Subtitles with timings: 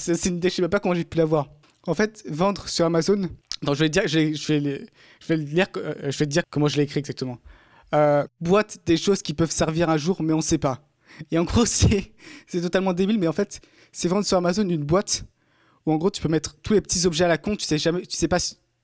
[0.00, 1.48] c'est une idée, je sais pas comment j'ai pu l'avoir.
[1.86, 3.28] En fait, vendre sur Amazon.
[3.62, 4.52] Non, je vais dire, je vais, je
[5.28, 7.38] vais, lire, euh, je vais te dire comment je l'ai écrit exactement.
[7.94, 10.80] Euh, boîte des choses qui peuvent servir un jour, mais on sait pas.
[11.30, 12.12] Et en gros, c'est
[12.52, 13.60] totalement débile, mais en fait,
[13.92, 15.24] c'est vendre sur Amazon une boîte
[15.86, 17.78] où en gros, tu peux mettre tous les petits objets à la con, tu sais
[17.78, 18.38] jamais, tu sais pas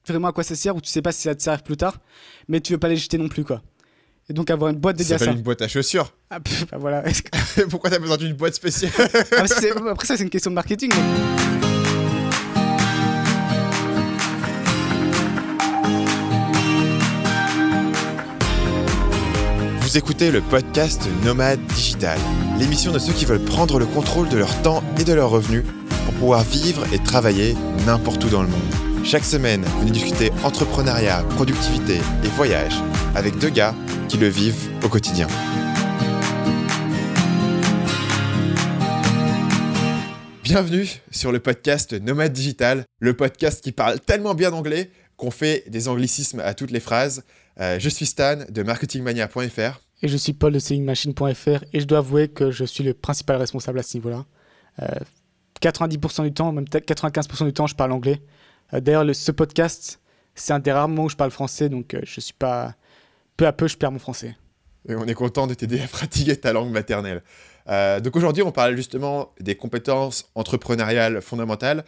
[0.07, 1.99] vraiment à quoi ça sert ou tu sais pas si ça te sert plus tard,
[2.49, 3.63] mais tu veux pas les jeter non plus, quoi.
[4.29, 5.31] Et donc avoir une boîte dédiée à ça.
[5.31, 6.13] une boîte à chaussures.
[6.29, 7.05] Ah, bah voilà.
[7.71, 9.45] Pourquoi t'as besoin d'une boîte spéciale ah,
[9.93, 10.91] Après ça, c'est une question de marketing.
[19.81, 22.19] Vous écoutez le podcast Nomade Digital,
[22.59, 25.63] l'émission de ceux qui veulent prendre le contrôle de leur temps et de leurs revenus
[26.05, 27.55] pour pouvoir vivre et travailler
[27.87, 28.96] n'importe où dans le monde.
[29.07, 32.75] Chaque semaine, venez discuter entrepreneuriat, productivité et voyage
[33.15, 33.73] avec deux gars
[34.09, 35.29] qui le vivent au quotidien.
[40.43, 45.63] Bienvenue sur le podcast Nomade Digital, le podcast qui parle tellement bien anglais qu'on fait
[45.69, 47.23] des anglicismes à toutes les phrases.
[47.61, 49.83] Euh, je suis Stan de marketingmania.fr.
[50.03, 53.37] Et je suis Paul de sellingmachine.fr et je dois avouer que je suis le principal
[53.37, 54.25] responsable à ce niveau-là.
[55.63, 58.21] 90% euh, du temps, même 95% du temps, je parle anglais.
[58.75, 60.01] Euh, d'ailleurs, ce podcast,
[60.35, 62.75] c'est un des rares moments où je parle français, donc euh, je suis pas.
[63.37, 64.35] Peu à peu, je perds mon français.
[64.89, 67.23] Et on est content de t'aider à pratiquer ta langue maternelle.
[67.69, 71.85] Euh, donc aujourd'hui, on parle justement des compétences entrepreneuriales fondamentales,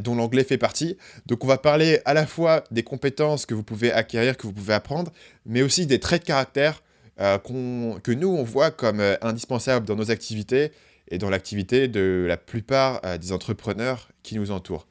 [0.00, 0.98] dont l'anglais fait partie.
[1.26, 4.52] Donc on va parler à la fois des compétences que vous pouvez acquérir, que vous
[4.52, 5.12] pouvez apprendre,
[5.46, 6.82] mais aussi des traits de caractère
[7.16, 10.72] que nous, on voit comme indispensables dans nos activités
[11.10, 14.87] et dans l'activité de la plupart des entrepreneurs qui nous entourent.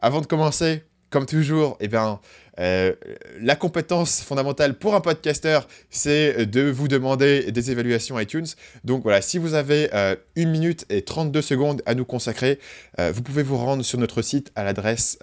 [0.00, 2.20] Avant de commencer, comme toujours, eh bien,
[2.60, 2.94] euh,
[3.40, 8.46] la compétence fondamentale pour un podcaster, c'est de vous demander des évaluations iTunes.
[8.84, 12.58] Donc voilà, si vous avez euh, 1 minute et 32 secondes à nous consacrer,
[12.98, 15.18] euh, vous pouvez vous rendre sur notre site à l'adresse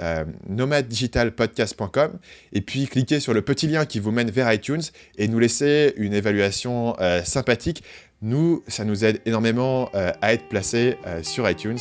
[0.50, 2.18] nomaddigitalpodcast.com
[2.54, 4.82] et puis cliquer sur le petit lien qui vous mène vers iTunes
[5.18, 7.84] et nous laisser une évaluation sympathique.
[8.22, 11.78] Nous, ça nous aide énormément à être placés sur iTunes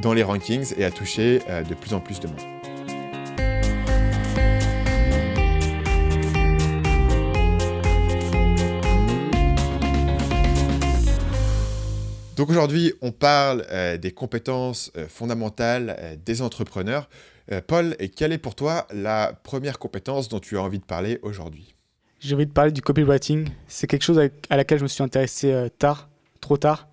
[0.00, 2.62] dans les rankings et à toucher de plus en plus de monde.
[12.42, 17.08] Donc aujourd'hui, on parle euh, des compétences euh, fondamentales euh, des entrepreneurs.
[17.68, 21.71] Paul, quelle est pour toi la première compétence dont tu as envie de parler aujourd'hui?
[22.22, 23.48] J'ai envie de parler du copywriting.
[23.66, 26.08] C'est quelque chose à laquelle je me suis intéressé tard,
[26.40, 26.88] trop tard.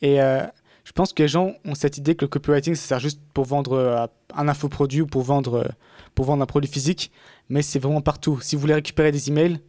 [0.00, 3.20] Et je pense que les gens ont cette idée que le copywriting, ça sert juste
[3.34, 5.70] pour vendre un infoproduit ou pour vendre,
[6.14, 7.12] pour vendre un produit physique.
[7.50, 8.40] Mais c'est vraiment partout.
[8.40, 9.60] Si vous voulez récupérer des emails,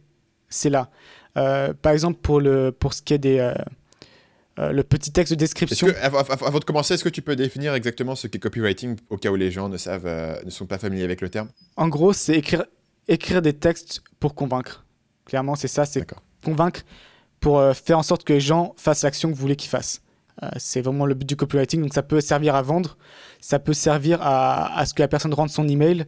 [0.48, 0.88] c'est là.
[1.34, 3.52] par exemple, pour, le, pour ce qui est des
[4.58, 5.88] euh, le petit texte de description.
[6.00, 9.36] avant de commencer, est-ce que tu peux définir exactement ce qu'est copywriting au cas où
[9.36, 11.48] les gens ne savent, euh, ne sont pas familiers avec le terme?
[11.76, 12.64] En gros, c'est écrire,
[13.08, 14.83] écrire des textes pour convaincre.
[15.26, 16.06] Clairement, c'est ça, c'est
[16.44, 16.82] convaincre
[17.40, 20.02] pour euh, faire en sorte que les gens fassent l'action que vous voulez qu'ils fassent.
[20.56, 21.80] c'est vraiment le but du copywriting.
[21.82, 22.96] Donc, ça peut servir à vendre,
[23.40, 26.06] ça peut servir à, à ce que la personne rende son email,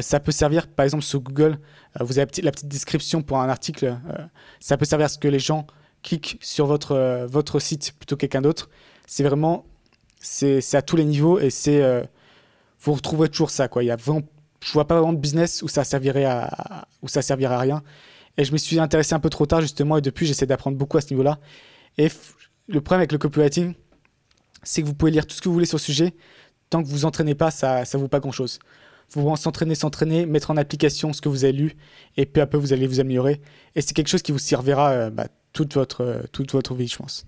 [0.00, 1.58] ça peut servir, par exemple, sur Google,
[1.98, 3.96] vous avez la petite description pour un article,
[4.60, 5.66] ça peut servir à ce que les gens
[6.02, 8.68] clique sur votre, euh, votre site plutôt que quelqu'un d'autre.
[9.06, 9.64] C'est vraiment,
[10.18, 12.02] c'est à tous les niveaux et c'est, euh,
[12.80, 13.68] vous retrouverez toujours ça.
[13.68, 13.82] Quoi.
[13.82, 14.22] Il y a vraiment,
[14.60, 17.82] je vois pas vraiment de business où ça servirait à, où ça servirait à rien.
[18.38, 20.96] Et je me suis intéressé un peu trop tard justement et depuis j'essaie d'apprendre beaucoup
[20.96, 21.38] à ce niveau-là.
[21.98, 22.08] Et
[22.68, 23.74] le problème avec le copywriting,
[24.62, 26.14] c'est que vous pouvez lire tout ce que vous voulez sur le sujet,
[26.70, 28.58] tant que vous entraînez pas, ça ne vaut pas grand-chose.
[29.10, 31.76] Vous pouvez s'entraîner, s'entraîner, mettre en application ce que vous avez lu,
[32.16, 33.42] et peu à peu vous allez vous améliorer.
[33.74, 36.96] Et c'est quelque chose qui vous servira euh, bah, toute votre, toute votre vie, je
[36.96, 37.26] pense.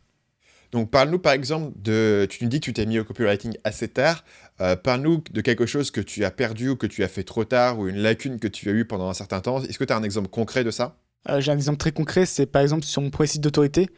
[0.75, 2.27] Donc, parle-nous par exemple de.
[2.29, 4.25] Tu nous dis que tu t'es mis au copywriting assez tard.
[4.61, 7.45] Euh, parle-nous de quelque chose que tu as perdu ou que tu as fait trop
[7.45, 9.63] tard ou une lacune que tu as eue pendant un certain temps.
[9.63, 10.97] Est-ce que tu as un exemple concret de ça?
[11.29, 12.27] Euh, J'ai un exemple très concret.
[12.27, 13.89] C'est par exemple sur mon site d'autorité.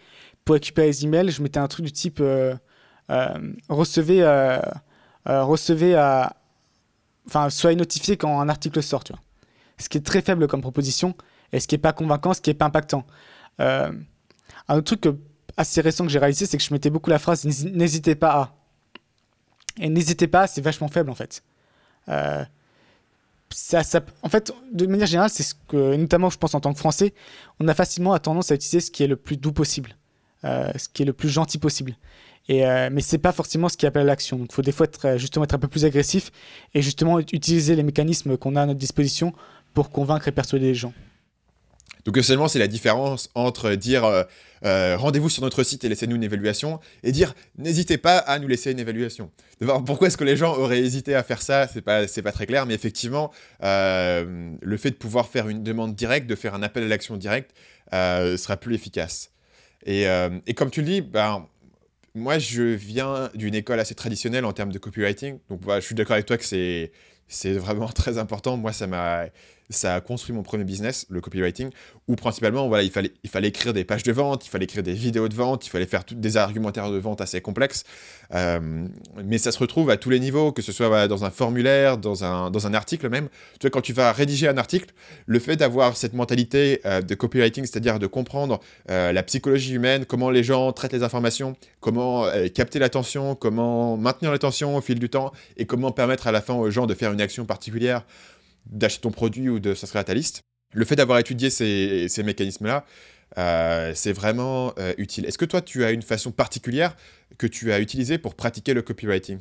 [0.45, 2.55] Pour récupérer les emails, je mettais un truc du type euh,
[3.71, 4.23] recevez,
[5.25, 6.37] recevez à.
[7.27, 9.23] Enfin, soyez notifié quand un article sort, tu vois.
[9.79, 11.15] Ce qui est très faible comme proposition
[11.55, 13.07] et ce qui n'est pas convaincant, ce qui n'est pas impactant.
[13.59, 15.09] Un autre truc
[15.57, 18.55] assez récent que j'ai réalisé, c'est que je mettais beaucoup la phrase n'hésitez pas à.
[19.79, 21.43] Et n'hésitez pas, c'est vachement faible en fait.
[22.09, 22.45] Euh,
[23.51, 23.83] ça,
[24.23, 27.15] en fait, de manière générale, c'est ce que, notamment je pense en tant que Français,
[27.61, 29.97] on a facilement tendance à utiliser ce qui est le plus doux possible,
[30.45, 31.97] euh, ce qui est le plus gentil possible.
[32.49, 34.37] Et, euh, mais c'est pas forcément ce qui appelle l'action.
[34.39, 36.31] Donc, il faut des fois être, justement être un peu plus agressif
[36.75, 39.33] et justement utiliser les mécanismes qu'on a à notre disposition
[39.75, 40.93] pour convaincre et persuader les gens.
[42.07, 44.23] Donc seulement c'est la différence entre dire euh,
[44.65, 48.47] euh, rendez-vous sur notre site et laissez-nous une évaluation et dire n'hésitez pas à nous
[48.47, 49.31] laisser une évaluation.
[49.85, 52.47] pourquoi est-ce que les gens auraient hésité à faire ça C'est pas c'est pas très
[52.47, 53.33] clair, mais effectivement
[53.65, 57.17] euh, le fait de pouvoir faire une demande directe, de faire un appel à l'action
[57.17, 57.51] direct
[57.93, 59.33] sera plus efficace.
[59.85, 60.07] Et,
[60.55, 61.47] comme tu le dis, ben
[62.15, 65.95] moi je viens d'une école assez traditionnelle en termes de copywriting, donc voilà, je suis
[65.95, 66.93] d'accord avec toi que c'est
[67.29, 68.57] c'est vraiment très important.
[68.57, 69.27] Moi, ça m'a
[69.71, 71.71] ça a construit mon premier business, le copywriting,
[72.09, 74.83] où principalement, voilà, il fallait, il fallait écrire des pages de vente, il fallait écrire
[74.83, 77.85] des vidéos de vente, il fallait faire des argumentaires de vente assez complexes.
[78.35, 78.87] Euh,
[79.25, 82.25] mais ça se retrouve à tous les niveaux, que ce soit dans un formulaire, dans
[82.25, 83.29] un, dans un article même.
[83.59, 84.93] Tu vois, quand tu vas rédiger un article,
[85.27, 88.61] le fait d'avoir cette mentalité euh, de copywriting, c'est-à-dire de comprendre
[88.91, 94.31] euh, la psychologie humaine, comment les gens traitent les informations, comment capter l'attention, comment maintenir
[94.31, 97.13] l'attention au fil du temps, et comment permettre à la fin aux gens de faire
[97.13, 98.05] une action particulière
[98.67, 100.43] d'acheter ton produit ou de s'inscrire à ta liste.
[100.75, 102.85] Le fait d'avoir étudié ces, ces mécanismes-là,
[103.39, 105.27] euh, c'est vraiment euh, utile.
[105.27, 106.97] Est-ce que toi, tu as une façon particulière
[107.39, 109.39] que tu as utilisée pour pratiquer le copywriting?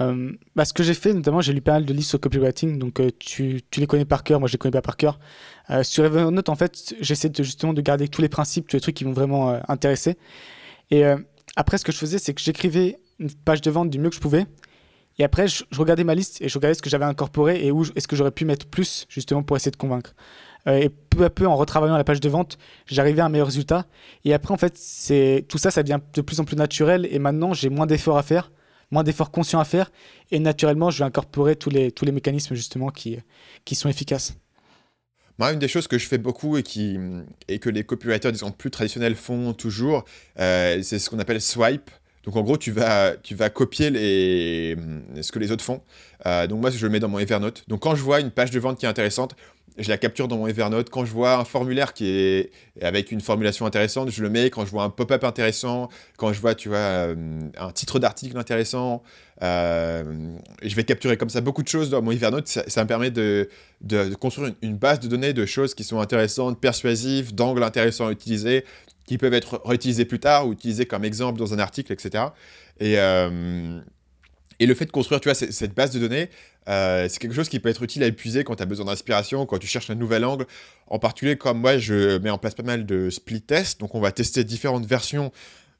[0.00, 2.78] Euh, bah, Ce que j'ai fait, notamment, j'ai lu pas mal de livres sur copywriting,
[2.78, 5.18] donc tu, tu, les connais par cœur, moi je les connais pas par cœur.
[5.82, 9.04] sur Evernote, en fait, j'essaie justement de garder tous les principes, tous les trucs qui
[9.04, 10.16] m'ont vraiment intéressé.
[10.90, 11.04] Et
[11.56, 14.16] après, ce que je faisais, c'est que j'écrivais une page de vente du mieux que
[14.16, 14.46] je pouvais.
[15.18, 17.84] Et après, je, regardais ma liste et je regardais ce que j'avais incorporé et où
[17.94, 20.14] est-ce que j'aurais pu mettre plus justement pour essayer de convaincre.
[20.66, 23.46] Euh, et peu à peu, en retravaillant la page de vente, j'arrivais à un meilleur
[23.46, 23.86] résultat.
[24.24, 27.06] Et après, en fait, c'est tout ça, ça devient de plus en plus naturel.
[27.10, 28.50] Et maintenant, j'ai moins d'efforts à faire,
[28.90, 29.90] moins d'efforts conscients à faire.
[30.30, 33.18] Et naturellement, je vais incorporer tous les, tous les mécanismes justement qui,
[33.64, 34.34] qui sont efficaces.
[35.38, 36.96] Moi, une des choses que je fais beaucoup et, qui,
[37.48, 40.04] et que les copywriters, disons, plus traditionnels font toujours,
[40.38, 41.90] euh, c'est ce qu'on appelle swipe.
[42.24, 44.76] Donc en gros, tu vas, tu vas copier les,
[45.20, 45.82] ce que les autres font.
[46.26, 47.64] Euh, donc moi, je le mets dans mon Evernote.
[47.68, 49.36] Donc quand je vois une page de vente qui est intéressante,
[49.76, 50.88] je la capture dans mon Evernote.
[50.88, 52.50] Quand je vois un formulaire qui est
[52.80, 54.48] avec une formulation intéressante, je le mets.
[54.48, 58.38] Quand je vois un pop-up intéressant, quand je vois, tu vois, euh, un titre d'article
[58.38, 59.02] intéressant,
[59.42, 60.04] euh,
[60.62, 62.46] je vais capturer comme ça beaucoup de choses dans mon Evernote.
[62.46, 63.48] Ça, me permet de,
[63.80, 68.06] de, construire une, une, base de données de choses qui sont intéressantes, persuasives, d'angles intéressants
[68.06, 68.64] à utiliser,
[69.06, 72.24] qui peuvent être réutilisés plus tard ou utilisés comme exemple dans un article, etc.
[72.80, 73.80] Et, euh,
[74.60, 76.30] et le fait de construire, tu vois, cette base de données,
[76.68, 79.46] euh, c'est quelque chose qui peut être utile à épuiser quand tu as besoin d'inspiration,
[79.46, 80.46] quand tu cherches un nouvel angle.
[80.86, 84.00] En particulier, comme moi, je mets en place pas mal de split tests, donc on
[84.00, 85.32] va tester différentes versions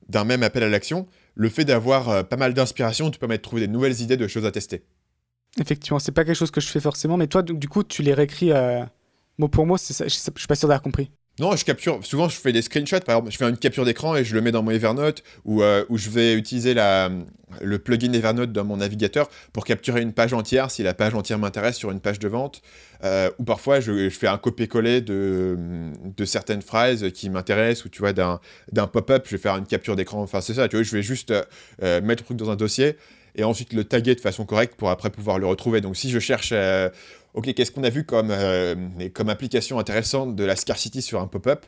[0.09, 1.07] d'un même appel à l'action.
[1.35, 4.29] Le fait d'avoir euh, pas mal d'inspiration te permet de trouver des nouvelles idées de
[4.29, 4.85] choses à tester.
[5.59, 8.13] Effectivement, c'est pas quelque chose que je fais forcément, mais toi, du coup, tu les
[8.13, 8.51] réécris
[9.39, 11.11] mot pour mot, je suis pas sûr d'avoir compris.
[11.41, 11.99] Non, je capture.
[12.07, 13.01] Souvent, je fais des screenshots.
[13.01, 15.63] Par exemple, je fais une capture d'écran et je le mets dans mon Evernote ou
[15.63, 17.11] euh, où je vais utiliser la,
[17.61, 21.41] le plugin Evernote dans mon navigateur pour capturer une page entière si la page entière
[21.41, 22.63] m'intéresse sur une page de vente.
[23.03, 25.59] Euh, ou parfois, je, fais un copier-coller de,
[26.05, 29.97] de certaines phrases qui m'intéressent ou tu vois, d'un pop-up, je vais faire une capture
[29.97, 30.23] d'écran.
[30.23, 31.33] Enfin, c'est ça, tu vois, je vais juste
[31.83, 32.97] euh, mettre le truc dans un dossier
[33.35, 35.81] et ensuite le taguer de façon correcte pour après pouvoir le retrouver.
[35.81, 36.55] Donc, si je cherche
[37.35, 38.75] ok, qu'est-ce qu'on a vu comme, euh,
[39.13, 41.67] comme application intéressante de la scarcity sur un pop-up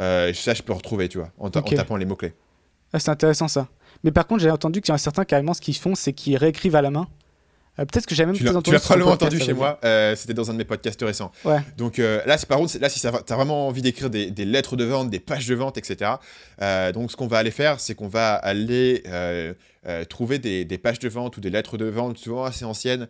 [0.00, 2.32] euh, Ça, je peux retrouver, tu vois, en, tapant les mots-clés.
[2.92, 3.68] Ah, c'est intéressant ça.
[4.02, 6.36] Mais par contre, j'ai entendu qu'il y a certains carrément, ce qu'ils font, c'est qu'ils
[6.36, 7.08] réécrivent à la main.
[7.78, 9.78] Euh, peut-être que j'ai même tu l'as, tu l'as probablement entendu chez moi.
[10.16, 11.30] c'était dans un de mes podcasts récents.
[11.44, 11.58] Ouais.
[11.76, 14.84] Donc là, c'est par contre, là, si tu as vraiment envie d'écrire des, lettres de
[14.84, 16.12] vente, des pages de vente, etc.
[16.94, 19.02] donc, ce qu'on va aller faire, c'est qu'on va aller
[20.08, 23.08] trouver des, des, pages de vente ou des lettres de vente souvent assez anciennes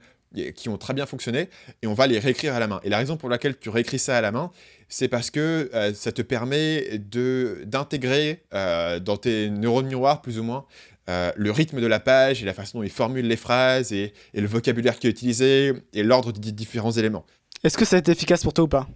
[0.54, 1.49] qui ont très bien fonctionné
[1.82, 2.80] et on va les réécrire à la main.
[2.84, 4.50] Et la raison pour laquelle tu réécris ça à la main,
[4.88, 10.38] c'est parce que euh, ça te permet de d'intégrer euh, dans tes neurones miroirs plus
[10.38, 10.66] ou moins
[11.08, 14.12] euh, le rythme de la page et la façon dont il formule les phrases et,
[14.34, 17.25] et le vocabulaire qui est utilisé et l'ordre des différents éléments.
[17.64, 18.88] Est-ce que ça a été efficace pour toi ou pas?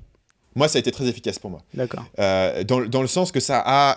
[0.57, 1.63] Moi, ça a été très efficace pour moi.
[1.75, 2.05] D'accord.
[2.17, 3.97] dans, dans, le sens que ça a,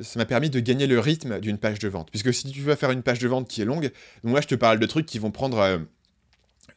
[0.00, 2.10] ça m'a permis de gagner le rythme d'une page de vente.
[2.10, 3.90] Puisque si tu veux faire une page de vente qui est longue,
[4.22, 5.80] moi, je te parle de trucs qui vont prendre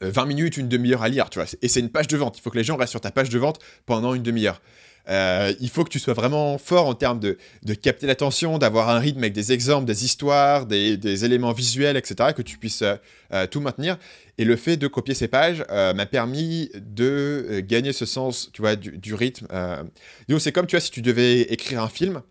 [0.02, 1.48] 20 euh, minutes, une demi-heure à lire, tu vois.
[1.62, 2.38] Et c'est une page de vente.
[2.38, 4.62] Il faut que les gens restent sur ta page de vente pendant une demi-heure.
[5.10, 7.38] Euh, il faut que tu sois vraiment fort en termes de,
[7.82, 12.42] capter l'attention, d'avoir un rythme avec des exemples, des histoires, des, éléments visuels, etc., que
[12.42, 13.98] tu puisses euh, tout maintenir.
[14.38, 18.76] Et le fait de copier ces pages m'a permis de gagner ce sens, tu vois,
[18.76, 19.48] du, du rythme.
[20.40, 22.22] C'est comme, tu vois, si tu devais écrire un film,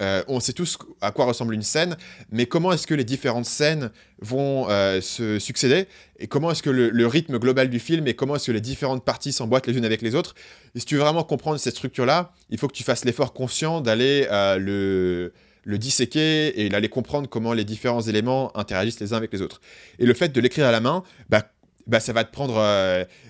[0.00, 1.96] euh, on sait tous à quoi ressemble une scène,
[2.30, 3.90] mais comment est-ce que les différentes scènes
[4.20, 5.86] vont euh, se succéder
[6.18, 9.04] et comment est-ce que le, rythme global du film et comment est-ce que les différentes
[9.04, 10.34] parties s'emboîtent les unes avec les autres.
[10.74, 13.80] Et si tu veux vraiment comprendre cette structure-là, il faut que tu fasses l'effort conscient
[13.80, 15.32] d'aller euh, le,
[15.64, 19.60] le disséquer et d'aller comprendre comment les différents éléments interagissent les uns avec les autres.
[19.98, 21.42] Et le fait de l'écrire à la main, bah,
[21.86, 22.54] bah, ça va te prendre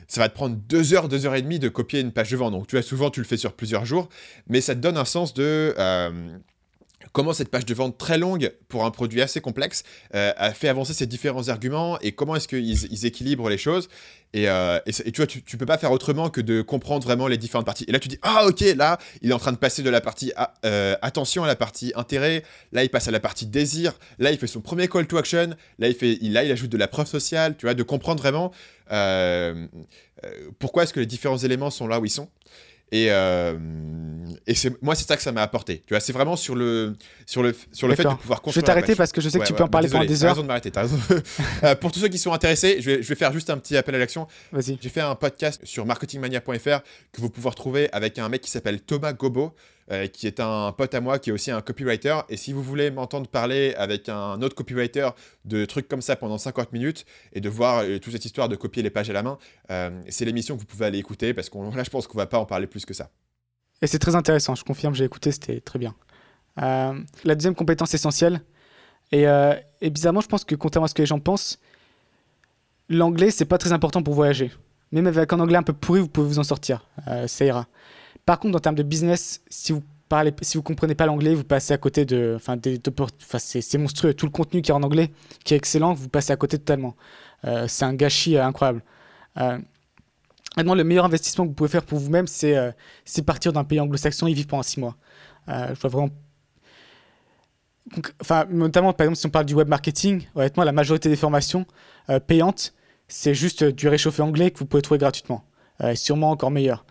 [0.09, 2.37] ça va te prendre deux heures, deux heures et demie de copier une page de
[2.37, 2.53] vente.
[2.53, 4.09] Donc tu as souvent tu le fais sur plusieurs jours,
[4.49, 5.75] mais ça te donne un sens de
[7.13, 9.85] comment cette page de vente très longue pour un produit assez complexe
[10.15, 13.89] euh, a fait avancer ces différents arguments et comment est-ce qu'ils équilibrent les choses.
[14.35, 17.65] Et, euh, tu vois, tu, peux pas faire autrement que de comprendre vraiment les différentes
[17.65, 17.85] parties.
[17.89, 20.03] Et là, tu dis, ah ok, là, il est en train de passer de la
[20.03, 22.43] partie ah, euh, attention à la partie intérêt.
[22.73, 23.95] Là, il passe à la partie désir.
[24.19, 25.55] Là, il fait son premier call to action.
[25.79, 27.57] Là, il, fait, là, il ajoute de la preuve sociale.
[27.57, 28.53] Tu vois, de comprendre vraiment
[30.59, 32.29] pourquoi est-ce que les différents éléments sont là où ils sont.
[32.91, 33.57] Et, euh,
[34.47, 35.83] et c'est moi, c'est ça que ça m'a apporté.
[35.87, 36.95] Tu vois, c'est vraiment sur le,
[37.27, 38.55] sur le, sur le fait de pouvoir construire.
[38.55, 40.31] Je vais t'arrêter parce que je sais que tu peux en parler pendant des heures.
[40.31, 40.73] raison de m'arrêter.
[41.65, 43.77] Euh, pour tous ceux qui sont intéressés, je vais, je vais faire juste un petit
[43.77, 44.27] appel à l'action.
[44.57, 46.81] J'ai fait un podcast sur marketingmania.fr
[47.13, 49.55] que vous pouvez retrouver avec un mec qui s'appelle Thomas Gobo.
[49.91, 52.19] Euh, qui est un pote à moi, qui est aussi un copywriter.
[52.29, 55.09] Et si vous voulez m'entendre parler avec un autre copywriter
[55.47, 58.57] de trucs comme ça pendant 50 minutes et de voir euh, toute cette histoire de
[58.57, 59.39] copier les pages à la main,
[59.71, 62.27] euh, c'est l'émission que vous pouvez aller écouter parce que là, je pense qu'on va
[62.27, 63.09] pas en parler plus que ça.
[63.81, 65.95] Et c'est très intéressant, je confirme, j'ai écouté, c'était très bien.
[66.57, 68.43] la deuxième compétence essentielle,
[69.13, 69.25] et,
[69.91, 71.61] bizarrement, je pense que contrairement à ce que les gens pensent,
[72.91, 74.51] l'anglais, c'est pas très important pour voyager.
[74.91, 76.85] Même avec un anglais un peu pourri, vous pouvez vous en sortir.
[77.27, 77.69] ça ira.
[78.29, 81.45] Par contre, en termes de business, si vous parlez, si vous comprenez pas l'anglais, vous
[81.45, 82.59] passez à côté de, enfin,
[83.39, 84.13] c'est monstrueux.
[84.13, 85.13] Tout le contenu qui est en anglais,
[85.45, 86.95] qui est excellent, vous passez à côté totalement.
[87.47, 88.83] Euh, c'est un gâchis euh, incroyable.
[89.39, 89.57] Euh,
[90.59, 92.75] maintenant, le meilleur investissement que vous pouvez faire pour vous-même, c'est
[93.25, 94.99] partir d'un pays anglo-saxon et vivre pendant six mois.
[95.47, 96.11] je vois vraiment
[98.21, 101.65] enfin, notamment par exemple si on parle du web marketing, honnêtement la majorité des formations
[102.27, 102.75] payantes,
[103.09, 105.45] c'est juste du réchauffé anglais que vous pouvez trouver gratuitement,
[105.83, 106.85] euh, sûrement encore meilleur.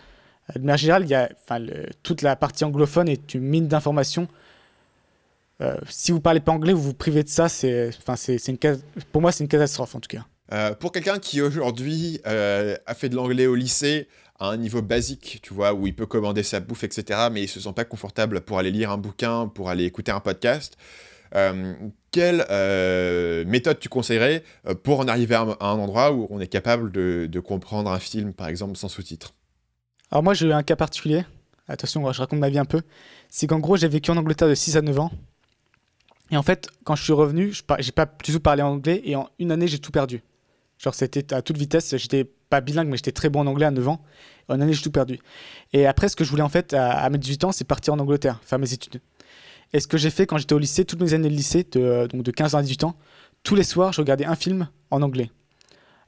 [0.56, 1.64] De manière générale, il y a, enfin,
[2.04, 4.28] toute la partie anglophone est une mine d'informations.
[5.62, 7.50] Euh, si vous parlez pas anglais, vous vous privez de ça.
[7.50, 8.58] C'est, enfin, c'est, une,
[9.12, 10.26] pour moi, c'est une catastrophe en tout cas.
[10.54, 14.08] Euh, pour quelqu'un qui aujourd'hui euh, a fait de l'anglais au lycée
[14.40, 17.48] à un niveau basique, tu vois, où il peut commander sa bouffe, etc., mais il
[17.48, 20.78] se sent pas confortable pour aller lire un bouquin, pour aller écouter un podcast,
[22.12, 22.46] quelle
[23.48, 24.44] méthode tu conseillerais
[24.84, 28.32] pour en arriver à un, endroit où on est capable de, de comprendre un film,
[28.32, 29.34] par exemple, sans sous-titres?
[30.12, 31.26] Alors moi, j'ai eu un cas particulier.
[31.68, 32.82] Attention, je raconte ma vie un peu.
[33.30, 35.12] C'est qu'en gros, j'ai vécu en Angleterre de 6 à 9 ans.
[36.32, 39.16] Et en fait, quand je suis revenu, je j'ai pas du tout parlé anglais et
[39.16, 40.24] en une année, j'ai tout perdu.
[40.78, 41.96] Genre, c'était à toute vitesse.
[41.98, 44.02] J'étais pas bilingue, mais j'étais très bon en anglais à 9 ans.
[44.48, 45.20] en une année, j'ai tout perdu.
[45.74, 48.00] Et après, ce que je voulais en fait à, mes 18 ans, c'est partir en
[48.00, 49.02] Angleterre, faire mes études.
[49.74, 52.08] Et ce que j'ai fait quand j'étais au lycée, toutes mes années de lycée, de,
[52.08, 52.96] donc de 15 ans à 18 ans,
[53.44, 55.30] tous les soirs, je regardais un film en anglais.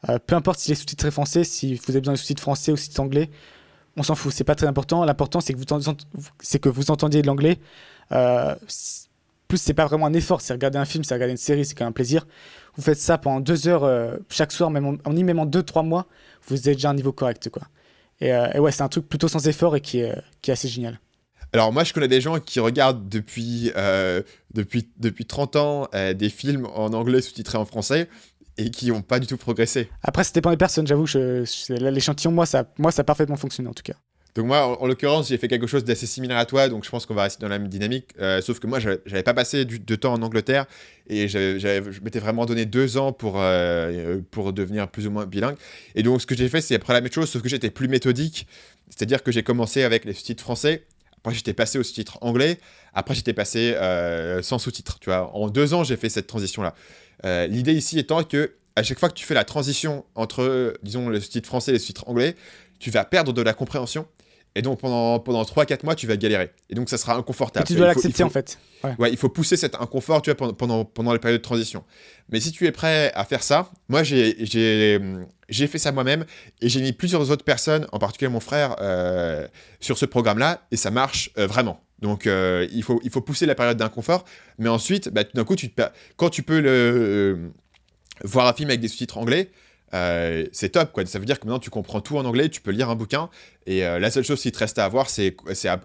[0.08, 2.78] Euh, peu importe si les sous-titres français, si vous avez besoin de sous-titres français ou
[2.78, 3.30] sous-titres anglais,
[4.00, 5.04] on s'en fout, c'est pas très important.
[5.04, 7.60] L'important, c'est que vous, entendiez de l'anglais.
[8.12, 8.56] Euh,
[9.48, 11.76] plus, c'est pas vraiment un effort, c'est regarder un film, c'est regarder une série, c'est
[11.76, 12.26] quand même un plaisir.
[12.76, 15.64] Vous faites ça pendant deux heures euh, chaque soir, même en, y même en deux,
[15.64, 16.08] trois mois,
[16.48, 17.64] vous êtes déjà à un niveau correct, quoi.
[18.22, 21.00] Et, euh, ouais, c'est un truc plutôt sans effort et qui est, assez génial.
[21.52, 23.72] Alors moi, je connais des gens qui regardent depuis,
[24.54, 28.08] depuis, depuis 30 ans des films en anglais sous-titrés en français
[28.60, 29.90] et qui n'ont pas du tout progressé.
[30.04, 31.06] Après, c'était pas des personnes, j'avoue,
[31.70, 33.96] l'échantillon, moi ça, moi, ça a parfaitement fonctionné en tout cas.
[34.36, 37.06] Donc moi, en, l'occurrence, j'ai fait quelque chose d'assez similaire à toi, donc je pense
[37.06, 38.10] qu'on va rester dans la même dynamique.
[38.20, 40.66] Euh, sauf que moi, j'avais pas passé du, de temps en Angleterre
[41.08, 45.58] et je m'étais vraiment donné deux ans pour, euh, pour devenir plus ou moins bilingue.
[45.96, 47.88] Et donc, ce que j'ai fait, c'est après la même chose, sauf que j'étais plus
[47.88, 48.46] méthodique.
[48.90, 50.86] C'est-à-dire que j'ai commencé avec les sous-titres français.
[51.18, 52.60] Après, j'étais passé aux sous-titres anglais.
[52.94, 55.00] Après, j'étais passé euh, sans sous-titres.
[55.00, 56.76] Tu vois, en deux ans, j'ai fait cette transition-là.
[57.26, 61.10] Euh, l'idée ici étant que à chaque fois que tu fais la transition entre, disons,
[61.10, 62.36] le sous-titre français et le sous-titre anglais,
[62.80, 64.08] tu vas perdre de la compréhension.
[64.56, 66.52] Et donc pendant, pendant 3-4 mois, tu vas galérer.
[66.70, 67.68] Et donc ça sera inconfortable.
[67.68, 68.58] tu dois l'accepter en fait.
[68.84, 69.12] Ouais.
[69.12, 71.84] il faut pousser cet inconfort tu vois, pendant, pendant, pendant les périodes de transition.
[72.30, 74.48] Mais si tu es prêt à faire ça, moi j'ai
[75.50, 76.26] fait ça moi-même
[76.62, 79.48] et j'ai mis plusieurs autres personnes, en particulier mon frère, euh,
[79.80, 81.82] sur ce programme-là et ça marche euh, vraiment.
[82.02, 84.26] Donc il, faut, il faut pousser la période d'inconfort,
[84.58, 85.56] mais ensuite, bah, d'un coup,
[86.16, 87.50] quand tu peux le, euh,
[88.24, 89.52] voir un film avec des sous-titres anglais,
[89.94, 90.92] euh, c'est top.
[90.92, 91.06] Quoi.
[91.06, 93.30] Ça veut dire que maintenant, tu comprends tout en anglais, tu peux lire un bouquin,
[93.66, 95.36] et euh, la seule chose qui te reste à avoir, c'est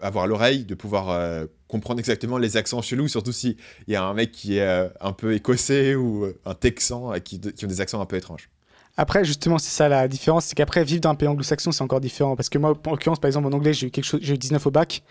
[0.03, 3.57] avoir l'oreille, de pouvoir comprendre exactement les accents chelous, surtout s'il
[3.89, 7.69] y a un mec qui est un peu écossais ou un texan qui, qui ont
[7.69, 8.51] des accents un peu étranges.
[8.97, 12.01] Après, justement, c'est ça la différence, c'est qu'après, vivre dans un pays anglo-saxon, c'est encore
[12.01, 12.37] différent.
[12.37, 14.71] Parce que moi, en l'occurrence, par exemple, en anglais, j'ai eu, j'ai eu 19 au
[14.71, 15.03] bac.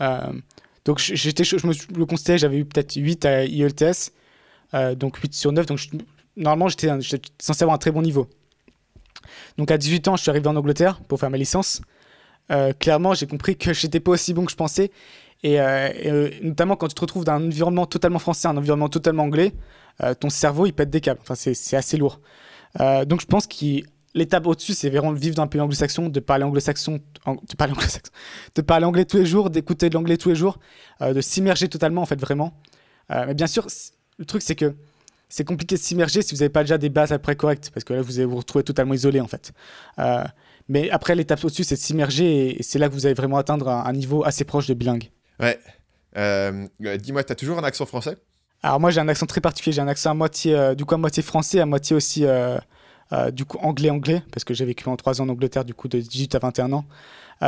[0.00, 0.32] Euh,
[0.84, 4.12] donc j'étais, je me le constatais, j'avais eu peut-être 8 à IELTS,
[4.74, 5.66] euh, donc 8 sur 9.
[5.66, 5.80] Donc
[6.36, 6.88] normalement, j'étais,
[7.40, 8.28] censé avoir un très bon niveau.
[9.58, 11.82] Donc à 18 ans, je suis arrivé en Angleterre pour faire ma licence.
[12.50, 14.90] Euh, clairement, j'ai compris que j'étais pas aussi bon que je pensais.
[15.44, 15.58] Et,
[16.42, 19.52] notamment quand tu te retrouves dans un environnement totalement français, un environnement totalement anglais,
[20.18, 21.20] ton cerveau il pète des câbles.
[21.22, 22.20] Enfin, c'est, assez lourd.
[23.06, 23.82] donc je pense que
[24.14, 28.12] l'étape au-dessus, c'est vraiment vivre dans un pays anglo-saxon, de parler anglo-saxon, de parler anglo-saxon,
[28.54, 30.58] de parler anglais tous les jours, d'écouter de l'anglais tous les jours,
[31.00, 32.52] de s'immerger totalement en fait vraiment.
[33.10, 33.66] mais bien sûr,
[34.18, 34.74] le truc c'est que
[35.28, 37.92] c'est compliqué de s'immerger si vous n'avez pas déjà des bases après correctes, parce que
[37.92, 39.52] là, vous allez vous retrouver totalement isolé, en fait.
[39.98, 40.24] Euh,
[40.68, 43.68] mais après, l'étape au-dessus, c'est de s'immerger, et c'est là que vous allez vraiment atteindre
[43.68, 45.10] un, niveau assez proche de bilingue.
[45.40, 45.58] Ouais.
[46.16, 46.66] Euh,
[46.98, 48.16] dis-moi, tu as toujours un accent français?
[48.62, 49.74] Alors moi, j'ai un accent très particulier.
[49.74, 52.24] J'ai un accent à moitié, euh, du coup, à moitié français, à moitié aussi,
[53.32, 55.98] du coup, anglais-anglais, parce que j'ai vécu en 3 ans en Angleterre, du coup, de
[55.98, 56.84] 18 à 21 ans.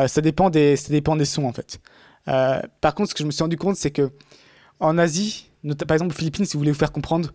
[0.06, 1.80] ça, dépend des, ça dépend des sons, en fait.
[2.24, 4.10] par contre, ce que je me suis rendu compte, c'est que
[4.80, 5.50] en Asie,
[5.86, 7.32] par exemple aux Philippines, si vous voulez vous faire comprendre,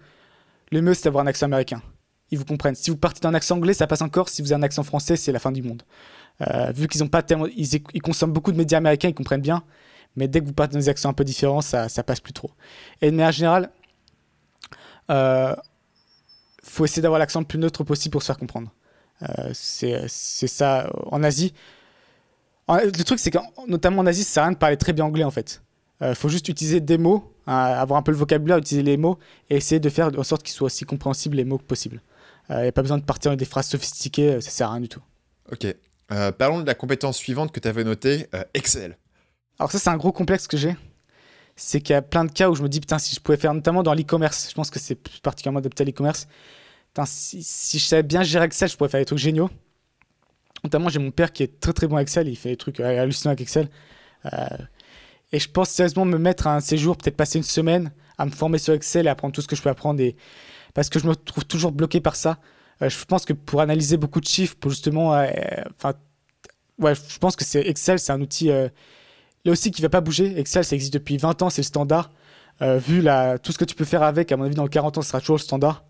[0.71, 1.81] le mieux, c'est d'avoir un accent américain.
[2.31, 2.75] Ils vous comprennent.
[2.75, 4.29] Si vous partez d'un accent anglais, ça passe encore.
[4.29, 5.83] Si vous avez un accent français, c'est la fin du monde.
[6.41, 7.23] Euh, vu qu'ils ont pas
[7.55, 9.63] ils, consomment beaucoup de médias américains, ils comprennent bien.
[10.15, 12.33] Mais dès que vous partez dans des accents un peu différents, ça, ça passe plus
[12.33, 12.51] trop.
[13.01, 13.69] Et de manière générale,
[15.11, 15.55] euh,
[16.65, 18.71] faut essayer d'avoir l'accent le plus neutre possible pour se faire comprendre.
[19.23, 21.53] Euh, c'est ça en Asie.
[22.67, 25.05] le truc, c'est que notamment en Asie, ça sert à rien de parler très bien
[25.05, 25.61] anglais en fait.
[26.01, 28.97] Il euh, faut juste utiliser des mots, hein, avoir un peu le vocabulaire, utiliser les
[28.97, 29.17] mots
[29.49, 32.01] et essayer de faire en sorte qu'ils soient aussi compréhensibles les mots que possible.
[32.49, 34.71] Il euh, n'y a pas besoin de partir avec des phrases sophistiquées, ça sert à
[34.71, 35.01] rien du tout.
[35.51, 35.67] Ok.
[36.37, 38.97] parlons de la compétence suivante que tu avais notée, Excel.
[39.57, 40.75] Alors ça, c'est un gros complexe que j'ai.
[41.55, 43.37] C'est qu'il y a plein de cas où je me dis, putain, si je pouvais
[43.37, 46.27] faire, notamment dans l'e-commerce, je pense que c'est particulièrement adapté à l'e-commerce.
[47.05, 49.49] Si, si, je savais bien gérer Excel, je pourrais faire des trucs géniaux.
[50.63, 52.79] Notamment, j'ai mon père qui est très très bon à Excel, il fait des trucs
[52.79, 53.69] hallucinants avec Excel.
[55.31, 58.31] Et je pense sérieusement me mettre à un séjour, peut-être passer une semaine à me
[58.31, 59.99] former sur Excel et apprendre tout ce que je peux apprendre.
[59.99, 60.15] Et...
[60.73, 62.39] Parce que je me trouve toujours bloqué par ça.
[62.81, 65.13] Euh, je pense que pour analyser beaucoup de chiffres, pour justement.
[65.13, 65.27] Euh,
[66.79, 68.49] ouais, je pense que Excel, c'est un outil.
[69.45, 70.39] Euh, là aussi qui ne va pas bouger.
[70.39, 72.11] Excel, ça existe depuis 20 ans, c'est le standard.
[72.61, 74.97] vu la, tout ce que tu peux faire avec, à mon avis, dans le 40
[74.97, 75.83] ans, ce sera toujours le standard.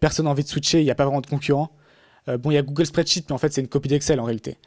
[0.00, 1.70] personne n'a envie de switcher, il n'y a pas vraiment de concurrent.
[2.26, 4.58] bon, il y a Google Spreadsheet, mais en fait, c'est une copie d'Excel en réalité.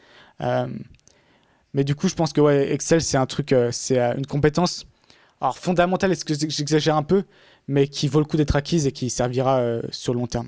[1.73, 4.85] Mais du coup, je pense que Excel, c'est un truc, euh, c'est euh, une compétence
[5.55, 7.23] fondamentale, est-ce que j'exagère un peu,
[7.67, 10.47] mais qui vaut le coup d'être acquise et qui servira euh, sur long terme.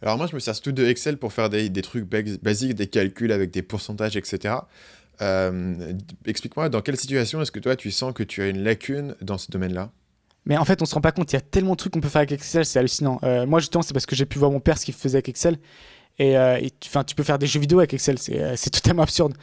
[0.00, 3.30] Alors moi, je me sers surtout de Excel pour faire des trucs basiques, des calculs
[3.30, 4.56] avec des pourcentages, etc.
[6.26, 9.38] Explique-moi, dans quelle situation est-ce que toi, tu sens que tu as une lacune dans
[9.38, 9.90] ce domaine-là?
[10.44, 12.00] Mais en fait, on se rend pas compte, il y a tellement de trucs qu'on
[12.00, 13.20] peut faire avec Excel, c'est hallucinant.
[13.46, 15.58] moi, justement, c'est parce que j'ai pu voir mon père ce qu'il faisait avec Excel.
[16.18, 16.36] Et,
[16.86, 19.34] enfin, tu peux faire des jeux vidéo avec Excel, c'est totalement absurde.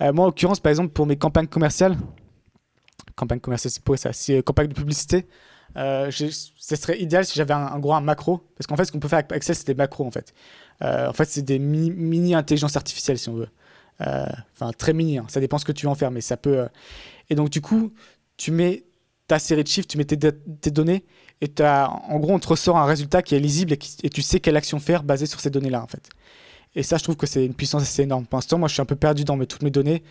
[0.00, 1.96] Euh, moi, en l'occurrence, par exemple, pour mes campagnes commerciales,
[3.16, 5.26] campagne commerciale, c'est pour ça, euh, campagne de publicité,
[5.76, 8.40] euh, ce serait idéal si j'avais un, gros macro.
[8.56, 10.32] Parce qu'en fait, ce qu'on peut faire avec Excel, c'est des macros, en fait.
[10.80, 13.48] en fait, c'est des mini, intelligence artificielle, si on veut.
[14.00, 15.26] Enfin, très mini, hein.
[15.28, 16.68] ça dépend ce que tu veux en faire, mais ça peut.
[17.30, 17.92] Et donc, du coup,
[18.36, 18.84] tu mets
[19.28, 21.04] ta série de chiffres, tu mets tes, données,
[21.40, 24.40] et as, en gros, on te ressort un résultat qui est lisible et, tu sais
[24.40, 26.08] quelle action faire basée sur ces données-là, en fait.
[26.74, 28.26] Et ça, je trouve que c'est une puissance assez énorme.
[28.26, 30.02] Pour l'instant, moi, je suis un peu perdu dans mes, toutes mes données.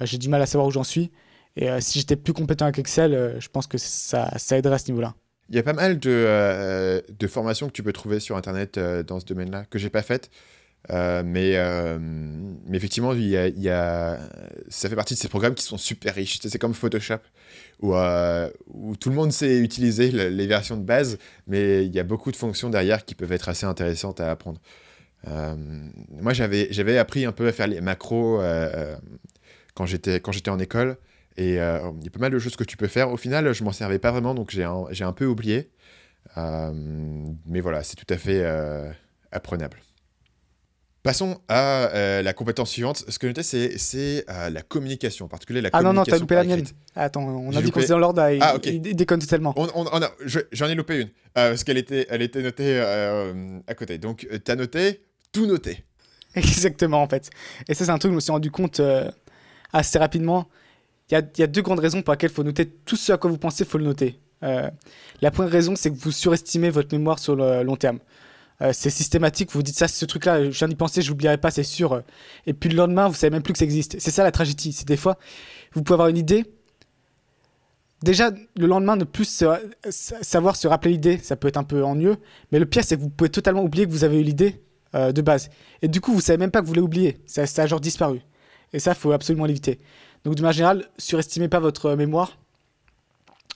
[0.00, 1.10] Euh, j'ai du mal à savoir où j'en suis.
[1.56, 4.76] Et euh, si j'étais plus compétent avec Excel, euh, je pense que ça, ça aiderait
[4.76, 5.14] à ce niveau-là.
[5.48, 9.18] Il y a pas mal de, de, formations que tu peux trouver sur Internet dans
[9.18, 10.30] ce domaine-là, que j'ai pas faites.
[10.88, 11.22] Mais,
[11.98, 14.18] mais, effectivement, y, a,
[14.68, 16.38] ça fait partie de ces programmes qui sont super riches.
[16.42, 17.20] C'est comme Photoshop,
[17.80, 22.04] où, où, tout le monde sait utiliser les versions de base, mais il y a
[22.04, 24.60] beaucoup de fonctions derrière qui peuvent être assez intéressantes à apprendre.
[25.28, 25.54] Euh,
[26.20, 28.96] moi, j'avais appris un peu à faire les macros euh, euh,
[29.74, 30.96] quand j'étais en école.
[31.36, 33.10] Et il y a pas mal de choses que tu peux faire.
[33.10, 35.70] Au final, je m'en servais pas vraiment, donc j'ai un, un, peu oublié.
[36.36, 38.44] mais voilà, c'est tout à fait
[39.32, 39.78] apprenable.
[41.02, 43.04] Passons à la compétence suivante.
[43.08, 43.42] Ce que je notais,
[43.78, 45.90] c'est la communication, en particulier la ah communication.
[45.90, 46.64] Ah non, non, t'as loupé la mienne.
[46.94, 49.54] Attends, on a dit qu'on faisait dans l'ordre, ah, il, déconne totalement.
[50.52, 52.78] J'en ai loupé une, parce qu'elle était, elle était notée
[53.66, 53.98] à côté.
[53.98, 55.00] Donc, tu as noté
[55.32, 55.84] tout noter.
[56.34, 57.30] Exactement, en fait.
[57.68, 59.10] Et ça, c'est un truc que je me suis rendu compte euh,
[59.72, 60.48] assez rapidement.
[61.10, 63.30] Il y, a, deux grandes raisons pour lesquelles il faut noter tout ce à quoi
[63.30, 64.20] vous pensez, il faut le noter.
[64.44, 64.70] Euh,
[65.22, 67.98] la première raison, c'est que vous surestimez votre mémoire sur le long terme.
[68.62, 71.50] Euh, c'est systématique, vous dites ça, ce truc-là, je viens d'y penser, je n'oublierai pas,
[71.50, 72.02] c'est sûr.
[72.46, 73.98] Et puis le lendemain, vous savez même plus que ça existe.
[73.98, 74.72] C'est ça la tragédie.
[74.72, 75.18] C'est des fois,
[75.72, 76.44] vous pouvez avoir une idée.
[78.02, 79.44] Déjà, le lendemain, ne plus
[79.84, 82.16] savoir se rappeler l'idée, ça peut être un peu ennuyeux.
[82.50, 84.62] Mais le pire, c'est que vous pouvez totalement oublier que vous avez eu l'idée
[84.94, 85.50] euh, de base.
[85.82, 87.20] Et du coup, vous savez même pas que vous l'avez oublié.
[87.26, 88.20] Ça, a genre disparu.
[88.72, 89.78] Et ça, faut absolument l'éviter.
[90.24, 92.38] Donc, de manière générale, surestimez pas votre mémoire.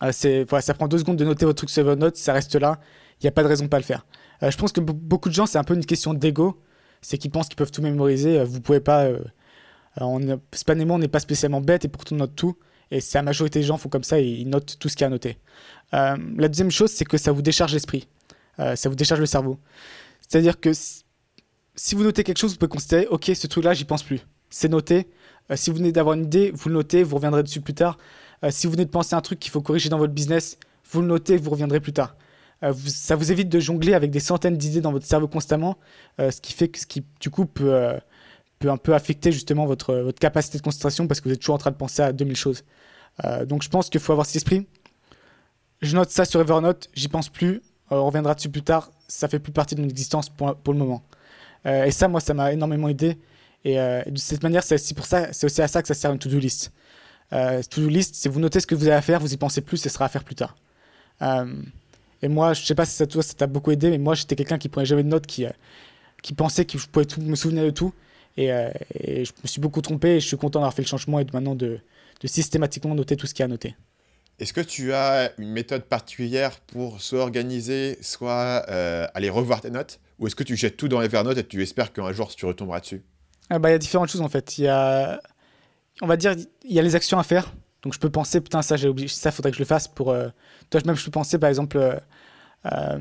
[0.03, 2.55] Euh, voilà, ça prend deux secondes de noter votre truc sur votre note, ça reste
[2.57, 2.81] là.
[3.21, 4.05] Il n'y a pas de raison de pas le faire.
[4.45, 6.61] Euh, je pense que beaucoup de gens, c'est un peu une question d'ego.
[7.03, 8.45] C'est qu'ils pensent qu'ils peuvent tout mémoriser.
[8.45, 9.09] vous pouvez pas.
[10.01, 12.57] on, spontanément, on n'est pas spécialement bête et pourtant on note tout.
[12.91, 15.03] Et c'est la majorité des gens font comme ça et ils notent tout ce qu'il
[15.03, 15.39] y a à noter.
[15.93, 18.09] la deuxième chose, c'est que ça vous décharge l'esprit.
[18.57, 19.59] ça vous décharge le cerveau
[20.23, 24.03] C'est-à-dire que si, vous notez quelque chose, vous pouvez considérer, ok, ce truc-là, j'y pense
[24.03, 24.21] plus.
[24.49, 25.09] C'est noté.
[25.51, 27.99] Euh, si vous venez d'avoir une idée, vous le notez, vous reviendrez dessus plus tard.
[28.45, 30.59] Euh, si vous venez de penser à un truc qu'il faut corriger dans votre business,
[30.91, 32.17] vous le notez, vous reviendrez plus tard.
[32.63, 35.77] Euh, ça vous évite de jongler avec des centaines d'idées dans votre cerveau constamment,
[36.19, 37.99] ce qui fait que ce qui, du coup, peut,
[38.59, 41.57] peut un peu affecter justement votre, votre capacité de concentration parce que vous êtes toujours
[41.57, 42.65] en train de penser à 2000 choses.
[43.47, 44.67] donc je pense qu'il faut avoir cet esprit.
[45.83, 49.41] Je note ça sur Evernote, j'y pense plus, on reviendra dessus plus tard, ça fait
[49.41, 51.03] plus partie de mon existence pour, pour le moment.
[51.67, 53.19] et ça, moi, ça m'a énormément aidé.
[53.65, 54.95] Et de cette manière, c'est aussi,
[55.45, 56.73] aussi à ça que ça sert une to-do list.
[57.33, 59.61] Euh, to-do list, c'est vous notez ce que vous avez à faire, vous y pensez
[59.61, 60.57] plus, ce sera à faire plus tard.
[62.23, 64.15] Euh, et moi, je sais pas si ça toi ça t'a beaucoup aidé, mais moi
[64.15, 65.51] j'étais quelqu'un qui prenait jamais de notes, qui, euh,
[66.23, 67.93] qui pensait que je pouvais tout, me souvenir de tout.
[68.37, 71.25] Et, je me suis beaucoup trompé et je suis content d'avoir fait le changement et
[71.25, 71.79] de maintenant de,
[72.21, 73.77] de systématiquement noter tout ce qui est à noter.
[74.41, 78.57] Est-ce que tu as une méthode particulière pour soit organiser, soit
[79.15, 80.01] aller revoir tes notes?
[80.19, 82.81] Ou est-ce que tu jettes tout dans Evernote et tu espères qu'un jour tu retomberas
[82.81, 83.05] dessus?
[83.51, 84.59] Ah bah, Il y a différentes choses en fait.
[84.59, 85.21] Il y a
[86.03, 87.53] on va dire, il y a les actions à faire.
[87.85, 90.11] Donc je peux penser, putain, ça j'ai ça faudrait que je le fasse pour.
[90.11, 90.29] Euh...
[90.71, 91.95] Toi, même je peux penser par exemple euh,
[92.73, 92.99] euh,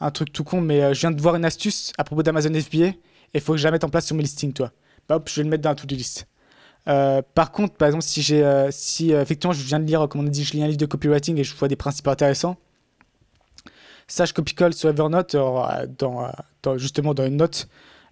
[0.00, 2.86] un truc tout con, mais je viens de voir une astuce à propos d'Amazon FBA
[2.86, 2.96] et
[3.34, 4.72] il faut que je la mette en place sur mes listings, toi.
[5.08, 6.26] Bah, hop, je vais le mettre dans la to-do list.
[6.84, 10.30] par contre, par exemple, si j'ai, si effectivement je viens de lire, comme on a
[10.30, 12.56] dit, je lis un livre de copywriting et je vois des principes intéressants,
[14.08, 16.32] ça je copie-colle sur Evernote dans,
[16.76, 17.68] justement dans une note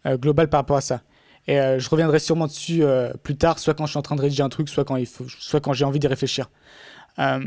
[0.07, 1.03] globale par rapport à ça.
[1.47, 4.17] Et euh, je reviendrai sûrement dessus euh, plus tard, soit quand je suis en train
[4.17, 6.51] de rédiger un truc, soit quand, il faut, soit quand j'ai envie d'y réfléchir.
[7.19, 7.41] Euh,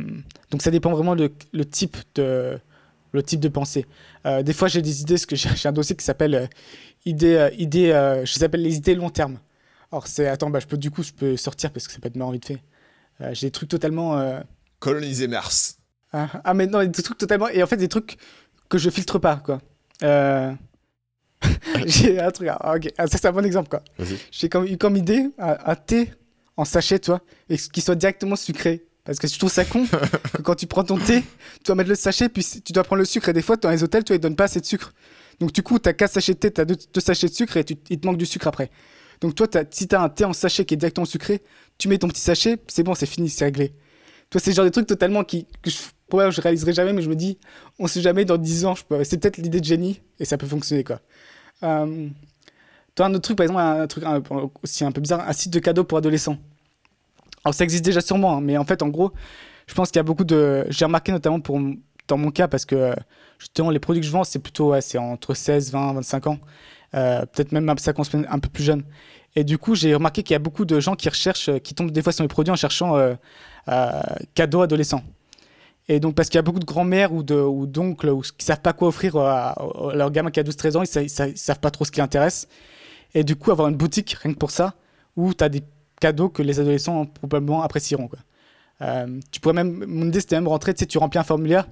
[0.51, 2.59] donc ça dépend vraiment de le type de,
[3.11, 3.85] le type de pensée.
[4.25, 6.49] des fois, j'ai des idées, parce que j'ai un dossier qui s'appelle
[7.05, 9.39] idées, idées, je s'appelle les idées long terme.
[9.91, 12.07] Alors c'est, attends, bah, je peux, du coup, je peux sortir parce que ça peut
[12.07, 12.61] être marrant vite fait.
[13.33, 14.41] j'ai des trucs totalement...
[14.79, 15.77] Coloniser Mars.
[16.11, 17.47] Ah, ah, mais non, des trucs totalement...
[17.49, 18.17] Et en fait, des trucs
[18.69, 19.61] que je filtre pas, quoi.
[21.85, 22.49] j'ai un truc.
[22.49, 23.83] Ah, ok, ah, ça c'est un bon exemple quoi.
[24.31, 26.11] J'ai comme, eu comme idée un, thé
[26.57, 28.85] en sachet, toi, et qui soit directement sucré.
[29.05, 29.85] Parce que je trouve ça con
[30.33, 32.99] que quand tu prends ton thé, tu dois mettre le sachet, puis tu dois prendre
[32.99, 33.29] le sucre.
[33.29, 34.93] Et des fois, dans les hôtels, tu ils donnent pas assez de sucre.
[35.39, 37.57] Donc, du coup, tu as 4 sachets de thé, tu as 2, sachets de sucre
[37.57, 38.69] et tu, il te manque du sucre après.
[39.19, 41.41] Donc, toi, as, si tu as un thé en sachet qui est directement sucré,
[41.77, 43.73] tu mets ton petit sachet, c'est bon, c'est fini, c'est réglé.
[44.29, 45.77] Toi, c'est le genre de trucs totalement qui, que je,
[46.15, 47.37] ouais, je réaliserai jamais, mais je me dis,
[47.79, 50.83] on sait jamais, dans 10 ans, c'est peut-être l'idée de génie et ça peut fonctionner,
[50.83, 51.01] quoi.
[51.63, 52.09] Euh,
[52.99, 54.03] as un autre truc, par exemple, un truc
[54.63, 56.37] aussi un peu bizarre, un site de cadeaux pour adolescents.
[57.43, 59.11] Alors ça existe déjà sûrement, hein, mais en fait, en gros,
[59.67, 60.65] je pense qu'il y a beaucoup de.
[60.69, 61.59] J'ai remarqué notamment pour
[62.07, 62.93] dans mon cas parce que
[63.39, 66.39] justement les produits que je vends, c'est plutôt entre 16, 20, 25 ans,
[66.95, 68.83] euh, peut-être même ça consomme un peu plus jeune.
[69.35, 71.91] Et du coup, j'ai remarqué qu'il y a beaucoup de gens qui recherchent, qui tombent
[71.91, 73.15] des fois sur les produits en cherchant euh,
[73.67, 74.01] euh
[74.35, 75.01] cadeaux adolescents.
[75.89, 78.73] Et donc, parce qu'il y a beaucoup de grands-mères ou d'oncles ou, qui savent pas
[78.73, 79.55] quoi offrir à,
[79.93, 82.47] leur gamin qui a 12-13 ans, ils, ne savent pas trop ce qui intéresse.
[83.13, 84.75] Et du coup, avoir une boutique, rien que pour ça,
[85.15, 85.63] où tu as des
[85.99, 88.07] cadeaux que les adolescents probablement apprécieront.
[88.07, 88.19] Quoi.
[88.81, 91.67] Euh, tu pourrais même, mon idée c'était même rentrer, tu sais, tu remplis un formulaire,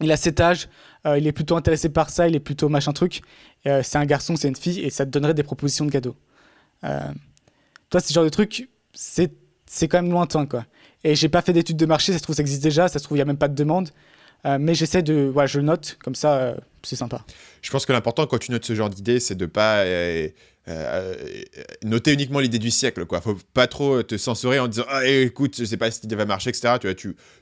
[0.00, 0.68] il a cet âge,
[1.06, 3.22] euh, il est plutôt intéressé par ça, il est plutôt machin truc,
[3.66, 6.16] euh, c'est un garçon, c'est une fille, et ça te donnerait des propositions de cadeaux.
[6.82, 9.30] toi, ce genre de truc, c'est
[9.88, 10.64] quand même lointain, quoi.
[11.04, 13.04] Et j'ai pas fait d'études de marché, ça se trouve, ça existe déjà, ça se
[13.04, 13.90] trouve, il n'y a même pas de demande.
[14.46, 15.30] Euh, mais j'essaie de.
[15.32, 17.24] Voilà, je le note, comme ça, euh, c'est sympa.
[17.62, 20.28] Je pense que l'important quand tu notes ce genre d'idée, c'est de pas euh,
[21.82, 23.06] noter uniquement l'idée du siècle.
[23.06, 23.20] Quoi.
[23.20, 26.26] Faut pas trop te censurer en disant ah, écoute, je sais pas si l'idée va
[26.26, 26.74] marcher, etc.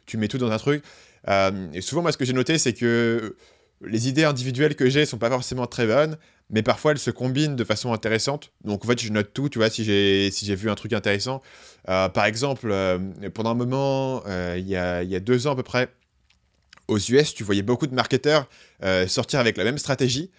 [0.06, 0.84] Tu mets tout dans un truc.
[1.28, 3.36] et souvent, moi, ce que j'ai noté, c'est que
[3.84, 6.16] les idées individuelles que j'ai sont pas forcément très bonnes,
[6.52, 8.52] mais parfois elles se combinent de façon intéressante.
[8.64, 11.42] Donc en fait, je note tout, tu vois, si j'ai vu un truc intéressant.
[11.88, 12.98] Euh, par exemple, euh,
[13.34, 15.88] pendant un moment, euh, il y, a, deux ans à peu près,
[16.88, 18.48] aux US, tu voyais beaucoup de marketeurs
[19.06, 20.30] sortir avec la même stratégie,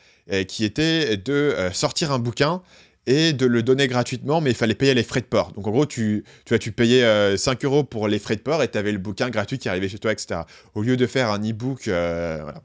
[0.48, 2.62] qui était de sortir un bouquin
[3.08, 5.52] et de le donner gratuitement, mais il fallait payer les frais de port.
[5.54, 6.24] Donc en gros, tu
[6.76, 9.70] payais 5 euros pour les frais de port et tu avais le bouquin gratuit qui
[9.70, 10.42] arrivait chez toi, etc.
[10.76, 12.62] Au lieu de faire un e-book, voilà.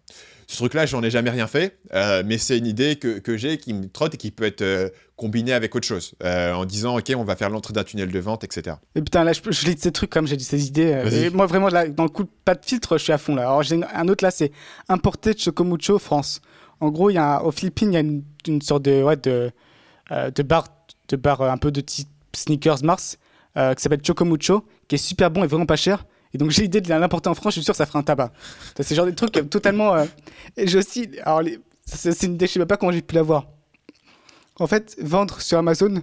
[0.51, 3.59] Ce truc-là, j'en ai jamais rien fait, euh, mais c'est une idée que, que j'ai
[3.59, 6.97] qui me trotte et qui peut être euh, combinée avec autre chose, euh, en disant
[6.97, 8.77] ok, on va faire l'entrée d'un tunnel de vente, etc.
[8.95, 11.05] Et putain, là, je, je lis ces trucs comme j'ai dit ces idées.
[11.13, 13.43] Et moi, vraiment, là, dans le coup, pas de filtre, je suis à fond là.
[13.43, 14.51] Alors, j'ai un autre là, c'est
[14.89, 16.41] importé de Chocomucho France.
[16.81, 19.51] En gros, y a, aux Philippines, il y a une, sorte de, ouais, de,
[20.11, 20.69] de bar,
[21.11, 23.19] de bar un peu de type sneakers Mars
[23.55, 26.07] qui s'appelle Chocomucho, qui est super bon et vraiment pas cher.
[26.35, 28.03] Et donc j'ai l'idée de l'importer en France, je suis sûr que ça fera un
[28.03, 28.33] tabac.
[28.81, 29.95] C'est genre des trucs totalement.
[29.95, 30.05] Euh,
[30.57, 31.09] j'ai aussi.
[31.23, 31.43] Alors,
[31.85, 33.47] c'est une idée, je sais pas comment j'ai pu l'avoir.
[34.59, 36.03] En fait, vendre sur Amazon.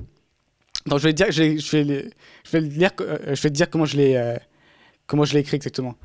[0.88, 2.10] Donc je vais dire, je vais, je vais,
[2.44, 4.38] je euh, je vais te dire comment je l'ai, euh,
[5.08, 5.96] comment je l'ai écrit exactement.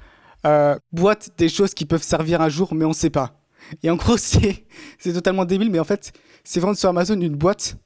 [0.92, 3.40] boîte des choses qui peuvent servir un jour, mais on ne sait pas.
[3.82, 4.64] Et en gros, c'est
[5.12, 6.12] totalement débile, mais en fait,
[6.44, 7.76] c'est vendre sur Amazon une boîte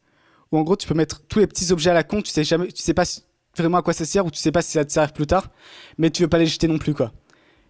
[0.53, 2.45] où en gros, tu peux mettre tous les petits objets à la con, tu sais
[2.45, 3.05] jamais, tu sais pas
[3.63, 5.51] vraiment à quoi ça sert ou tu sais pas si ça te sert plus tard,
[5.99, 7.13] mais tu veux pas les jeter non plus, quoi.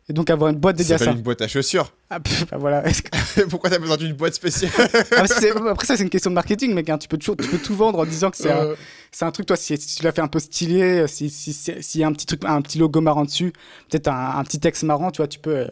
[0.09, 1.12] Et donc avoir une boîte dédiée à ça.
[1.12, 1.92] une boîte à chaussures.
[2.11, 2.85] Ah, bah voilà.
[3.51, 4.70] Pourquoi t'as besoin d'une boîte spéciale
[5.16, 5.25] ah,
[5.70, 6.97] Après ça c'est une question de marketing mec, hein.
[6.97, 8.75] tu, peux toujours, tu peux tout vendre en disant que c'est un,
[9.23, 12.07] un, truc, toi si, tu l'as fait un peu stylé, s'il si, si, y a
[12.07, 13.53] un petit, truc, un petit logo marrant dessus,
[13.90, 15.66] peut-être un, un, petit texte marrant, tu vois, tu peux,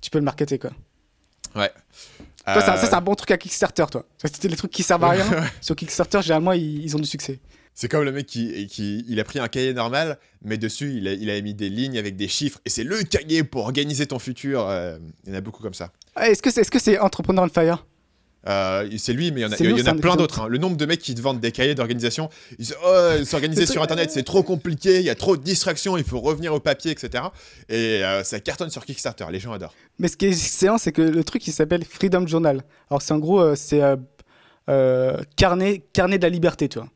[0.00, 0.70] tu peux le marketer quoi.
[1.54, 1.70] Ouais.
[2.46, 4.04] Toi, ça, c'est un bon truc à Kickstarter, toi.
[4.22, 5.26] C'était les trucs qui servent à rien.
[5.60, 7.40] Sur Kickstarter, généralement, ils ont du succès.
[7.74, 11.08] C'est comme le mec qui, qui, il a pris un cahier normal, mais dessus il
[11.08, 14.06] a, il a mis des lignes avec des chiffres, et c'est le cahier pour organiser
[14.06, 14.68] ton futur.
[14.68, 15.90] Euh, il y en a beaucoup comme ça.
[16.14, 17.84] Ah, est-ce que c'est est -ce c'est Entrepreneur on Fire?
[18.46, 20.42] Euh, c'est lui, mais il y en a, il y en a plein d'autres.
[20.42, 20.48] Hein.
[20.48, 23.82] Le nombre de mecs qui te vendent des cahiers d'organisation, ils disent oh, s'organiser sur
[23.82, 26.92] Internet, c'est trop compliqué, il y a trop de distractions, il faut revenir au papier,
[26.92, 27.24] etc.
[27.68, 29.74] Et euh, ça cartonne sur Kickstarter, les gens adorent.
[29.98, 32.62] Mais ce qui est excellent, c'est que le truc, il s'appelle Freedom Journal.
[32.90, 33.80] Alors, c'est en gros, c'est
[35.36, 36.88] carnet, carnet de la liberté, tu vois.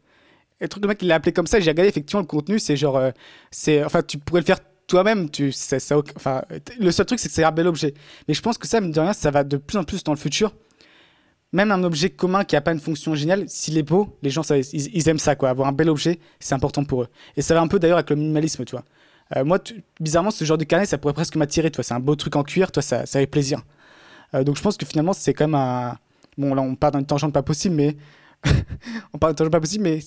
[0.60, 1.60] Le truc, le mec, il l'a appelé comme ça.
[1.60, 2.58] J'ai regardé effectivement le contenu.
[2.58, 3.10] C'est genre, euh,
[3.50, 5.30] c'est, enfin, tu pourrais le faire toi-même.
[5.30, 5.76] Tu, ça,
[6.16, 6.42] enfin,
[6.78, 7.94] le seul truc, c'est que c'est un bel objet.
[8.26, 10.18] Mais je pense que ça, de rien, ça va de plus en plus dans le
[10.18, 10.54] futur.
[11.52, 14.42] Même un objet commun qui a pas une fonction géniale, s'il est beau, les gens,
[14.50, 15.48] ils, aiment ça, quoi.
[15.48, 17.08] Avoir un bel objet, c'est important pour eux.
[17.36, 18.84] Et ça va un peu d'ailleurs avec le minimalisme, tu vois.
[19.36, 19.58] Euh, moi,
[20.00, 21.84] bizarrement, ce genre de carnet, ça pourrait presque m'attirer, toi.
[21.84, 23.62] C'est un beau truc en cuir, toi, ça, ça fait plaisir.
[24.34, 25.96] Euh, donc je pense que finalement, c'est quand même un.
[26.36, 27.96] Bon, là, on part dans une tangente pas possible, mais
[29.12, 30.00] on parle de pas possible, mais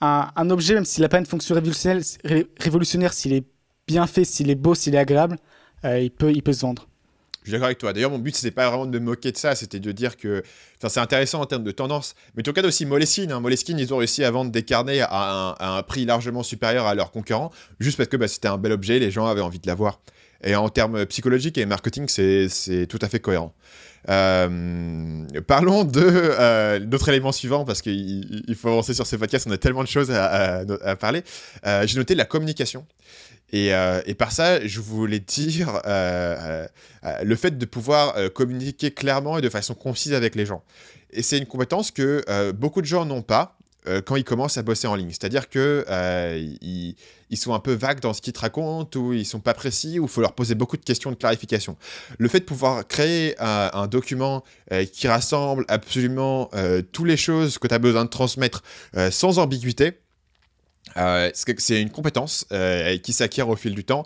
[0.00, 3.44] un, objet, même s'il n'a pas une fonction révolutionnaire, s'il est
[3.86, 5.36] bien fait, s'il est beau, s'il est agréable,
[5.84, 6.88] euh, il, peut, il peut se vendre.
[7.42, 7.92] Je suis d'accord avec toi.
[7.94, 10.42] D'ailleurs, mon but, c'était pas vraiment de me moquer de ça, c'était de dire que
[10.78, 12.14] c'est intéressant en termes de tendance.
[12.36, 13.32] Mais tout cas, aussi Moleskine.
[13.32, 13.40] Hein.
[13.40, 17.10] Moleskine, ils ont réussi à vendre des carnets à un, prix largement supérieur à leurs
[17.10, 20.00] concurrents, juste parce que bah, c'était un bel objet, les gens avaient envie de l'avoir.
[20.44, 23.54] Et en termes psychologiques et marketing, c'est tout à fait cohérent.
[24.08, 29.46] Euh, parlons de euh, notre élément suivant parce qu'il faut avancer sur ce podcast.
[29.48, 30.64] On a tellement de choses à,
[30.96, 31.22] parler.
[31.66, 32.86] Euh, j'ai noté la communication.
[33.50, 33.70] Et,
[34.04, 39.74] et, par ça, je voulais dire le fait de pouvoir communiquer clairement et de façon
[39.74, 40.62] concise avec les gens.
[41.10, 43.57] Et c'est une compétence que beaucoup de gens n'ont pas.
[43.88, 45.10] Euh, quand ils commencent à bosser en ligne.
[45.10, 49.24] C'est-à-dire que euh, ils, sont un peu vagues dans ce qu'ils te racontent, ou ils
[49.24, 51.76] sont pas précis, ou il faut leur poser beaucoup de questions de clarification.
[52.18, 56.50] Le fait de pouvoir créer un, document euh, qui rassemble absolument
[56.92, 58.62] toutes les choses que tu as besoin de transmettre
[59.10, 59.98] sans ambiguïté,
[60.94, 62.46] c'est une compétence
[63.02, 64.04] qui s'acquiert au fil du temps.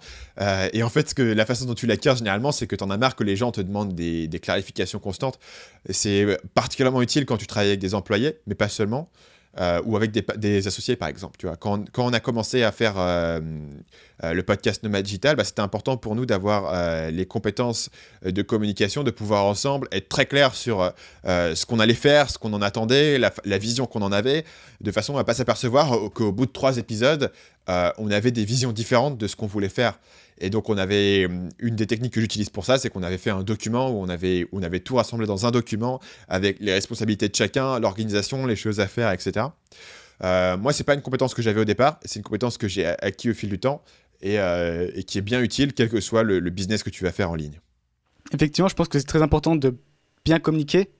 [0.73, 2.97] et en fait, que, la façon dont tu l'acquiers généralement, c'est que tu en as
[2.97, 5.39] marre que les gens te demandent des clarifications constantes.
[5.91, 9.09] C'est particulièrement utile quand tu travailles avec des employés, mais pas seulement.
[9.61, 11.37] Euh, ou avec des, associés par exemple.
[11.39, 11.57] Tu vois.
[11.57, 13.39] Quand, on a commencé à faire euh,
[14.25, 16.73] euh, le podcast Nomad Digital, bah, c'était important pour nous d'avoir
[17.11, 17.91] les compétences
[18.25, 20.93] de communication, de pouvoir ensemble être très clair sur
[21.25, 24.45] ce qu'on allait faire, ce qu'on en attendait, la vision qu'on en avait,
[24.81, 27.31] de façon à ne pas s'apercevoir qu'au bout de trois épisodes,
[27.69, 29.99] on avait des visions différentes de ce qu'on voulait faire.
[30.43, 33.17] Et donc, on avait hum, une des techniques que j'utilise pour ça, c'est qu'on avait
[33.17, 37.35] fait un document où on avait, tout rassemblé dans un document avec les responsabilités de
[37.35, 39.47] chacun, l'organisation, les choses à faire, etc.
[40.25, 42.87] Euh, moi, c'est pas une compétence que j'avais au départ, c'est une compétence que j'ai
[42.87, 43.83] acquis au fil du temps
[44.21, 47.31] et, euh, qui est bien utile, quel que soit le, business que tu vas faire
[47.31, 47.61] en ligne.
[48.33, 49.77] Effectivement, je pense que c'est très important de
[50.25, 50.91] bien communiquer,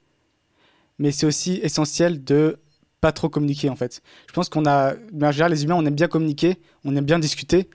[0.99, 2.59] mais c'est aussi essentiel de
[3.01, 4.01] pas trop communiquer en fait.
[4.27, 7.19] Je pense qu'on a, en général, les humains, on aime bien communiquer, on aime bien
[7.19, 7.69] discuter,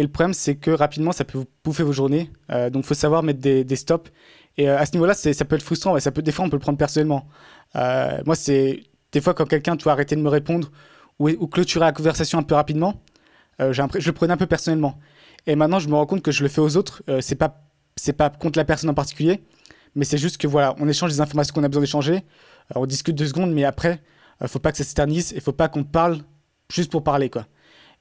[0.00, 2.30] et le problème, c'est que rapidement, ça peut vous bouffer vos journées.
[2.50, 4.10] Euh, donc, il faut savoir mettre des, stops.
[4.56, 6.00] Et euh, à ce niveau-là, ça peut être frustrant.
[6.00, 7.28] ça peut, des fois, on peut le prendre personnellement.
[7.76, 10.70] Euh, moi, c'est des fois quand quelqu'un doit arrêter de me répondre
[11.18, 13.02] ou, clôturer la conversation un peu rapidement,
[13.58, 14.98] je le prenais un peu personnellement.
[15.46, 17.02] Et maintenant, je me rends compte que je le fais aux autres.
[17.20, 17.62] c'est pas
[17.96, 19.42] c'est pas contre la personne en particulier,
[19.94, 22.24] mais c'est juste que voilà, on échange des informations qu'on a besoin d'échanger.
[22.74, 24.00] on discute deux secondes, mais après,
[24.40, 25.32] il faut pas que ça s'éternise.
[25.36, 26.20] Il faut pas qu'on parle
[26.72, 27.44] juste pour parler, quoi.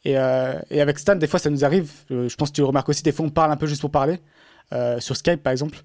[0.07, 1.91] Euh, et, avec Stan, des fois, ça nous arrive.
[2.11, 3.03] Euh, je pense que tu le remarques aussi.
[3.03, 4.19] Des fois, on parle un peu juste pour parler.
[4.71, 5.83] Euh, sur Skype, par exemple.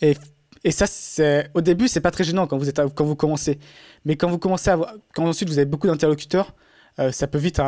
[0.00, 0.16] Et,
[0.70, 0.86] ça,
[1.54, 3.58] au début, c'est pas très gênant quand vous, êtes, quand vous commencez.
[4.04, 4.78] Mais quand vous commencez à
[5.14, 6.54] quand ensuite vous avez beaucoup d'interlocuteurs,
[7.12, 7.60] ça peut vite,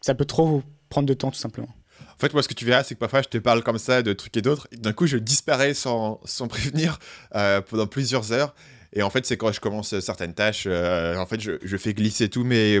[0.00, 1.68] ça peut trop prendre de temps, tout simplement.
[2.00, 4.02] En fait, moi, ce que tu verras, c'est que parfois, je te parle comme ça
[4.02, 4.68] de trucs et d'autres.
[4.76, 6.98] D'un coup, je disparais sans, sans prévenir
[7.30, 8.54] pendant plusieurs heures.
[8.96, 12.28] Et en fait, c'est quand je commence certaines tâches, euh, en fait, je, fais glisser
[12.28, 12.80] tous mes.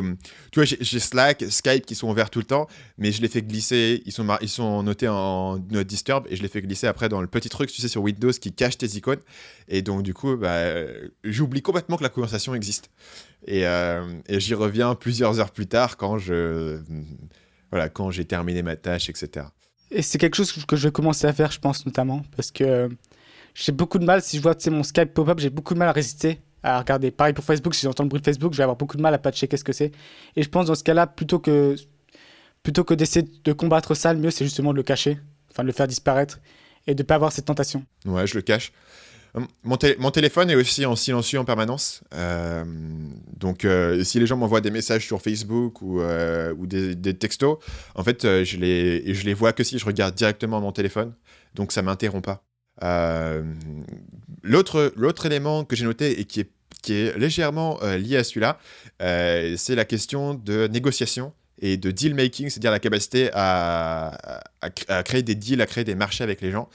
[0.52, 3.42] Tu vois, j'ai Slack, Skype qui sont ouverts tout le temps, mais je les fais
[3.42, 4.00] glisser.
[4.06, 7.20] Ils sont, ils sont notés en note disturb et je les fais glisser après dans
[7.20, 9.18] le petit truc, tu sais, sur Windows qui cache tes icônes.
[9.66, 10.62] Et donc, du coup, bah,
[11.24, 12.90] j'oublie complètement que la conversation existe.
[13.48, 16.78] Et, euh, et j'y reviens plusieurs heures plus tard quand je.
[17.72, 19.46] Voilà, quand j'ai terminé ma tâche, etc.
[19.90, 22.88] Et c'est quelque chose que je vais commencer à faire, je pense, notamment, parce que
[23.54, 25.92] j'ai beaucoup de mal, si je vois mon Skype pop-up, j'ai beaucoup de mal à
[25.92, 27.10] résister à regarder.
[27.10, 29.12] Pareil pour Facebook, si j'entends le bruit de Facebook, je vais avoir beaucoup de mal
[29.14, 29.92] à patcher qu'est-ce que c'est.
[30.34, 31.76] Et je pense dans ce cas-là, plutôt que,
[32.62, 35.18] plutôt que d'essayer de combattre ça, le mieux c'est justement de le cacher,
[35.50, 36.40] enfin de le faire disparaître
[36.86, 37.84] et de ne pas avoir cette tentation.
[38.06, 38.72] Ouais, je le cache.
[39.34, 42.02] Hum, mon, téléphone est aussi en silencieux en permanence.
[42.14, 42.64] Euh,
[43.36, 47.14] donc, euh, si les gens m'envoient des messages sur Facebook ou, euh, ou des, des,
[47.14, 47.58] textos,
[47.96, 51.14] en fait, je, les, je les vois que si je regarde directement mon téléphone.
[51.56, 52.43] Donc, ça m'interrompt pas.
[54.42, 56.50] L'autre élément que j'ai noté et qui est,
[56.82, 58.58] qui est légèrement lié à celui-là,
[59.00, 65.22] c'est la question de négociation et de deal making, c'est-à-dire la capacité à, à, créer
[65.22, 66.68] des deals, à créer des marchés avec les gens.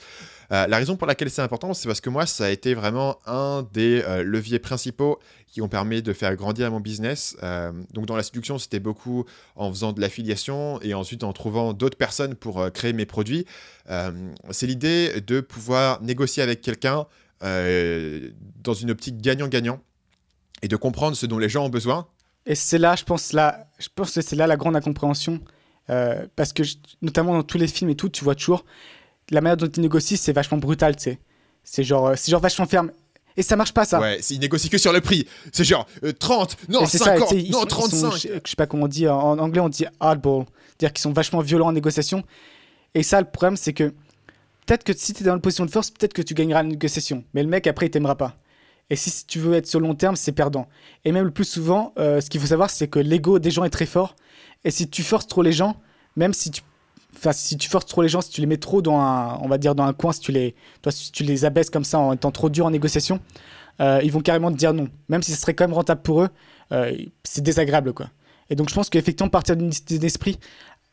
[0.52, 3.18] Euh, la raison pour laquelle c'est important, c'est parce que moi, ça a été vraiment
[3.26, 7.36] un des euh, leviers principaux qui ont permis de faire grandir mon business.
[7.42, 11.72] Euh, donc dans la séduction, c'était beaucoup en faisant de l'affiliation et ensuite en trouvant
[11.72, 13.46] d'autres personnes pour créer mes produits.
[14.50, 17.06] c'est l'idée de pouvoir négocier avec quelqu'un
[17.40, 19.80] dans une optique gagnant-gagnant
[20.62, 22.06] et de comprendre ce dont les gens ont besoin.
[22.46, 25.40] Et c'est là, je pense, là, je pense que c'est là la grande incompréhension.
[26.36, 26.62] parce que,
[27.02, 28.64] notamment dans tous les films et tout, tu vois toujours
[29.30, 31.18] la manière dont ils négocient, c'est vachement brutal, tu sais.
[31.62, 32.90] C'est genre, euh, c'est genre vachement ferme.
[33.36, 34.00] Et ça marche pas, ça.
[34.00, 35.26] Ouais, ils négocient que sur le prix.
[35.52, 35.86] C'est genre
[36.18, 38.12] 30, euh, non, 50, non, 35.
[38.12, 40.44] je, sais pas comment on dit, en, anglais on dit hardball.
[40.68, 42.24] C'est-à-dire qu'ils sont vachement violents en négociation.
[42.94, 43.94] Et ça, le problème, c'est que
[44.66, 46.68] peut-être que si tu es dans une position de force, peut-être que tu gagneras la
[46.70, 47.24] négociation.
[47.34, 48.36] Mais le mec, après, il t'aimera pas.
[48.90, 50.68] Et si tu veux être sur le long terme, c'est perdant.
[51.04, 53.62] Et même le plus souvent, euh, ce qu'il faut savoir, c'est que l'ego des gens
[53.62, 54.16] est très fort.
[54.64, 55.76] Et si tu forces trop les gens,
[56.16, 56.62] même si tu
[57.20, 59.48] Enfin, si tu forces trop les gens, si tu les mets trop dans un, on
[59.48, 61.98] va dire dans un coin, si tu les, toi, si tu les abaisses comme ça
[61.98, 63.20] en étant trop dur en négociation,
[63.80, 64.88] euh, ils vont carrément te dire non.
[65.10, 66.28] Même si ce serait quand même rentable pour eux,
[66.72, 68.06] euh, c'est désagréable quoi.
[68.48, 70.38] Et donc je pense qu'effectivement partir d'un esprit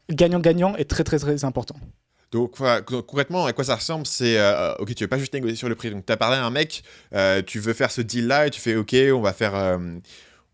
[0.10, 1.76] gagnant-gagnant est très très très important.
[2.34, 5.70] Donc, concrètement, à quoi ça ressemble C'est, euh, ok, tu veux pas juste négocier sur
[5.70, 5.92] le prix.
[5.92, 6.84] Donc, tu as parlé à un mec,
[7.46, 9.80] tu veux faire ce deal-là et tu fais, ok, on va faire,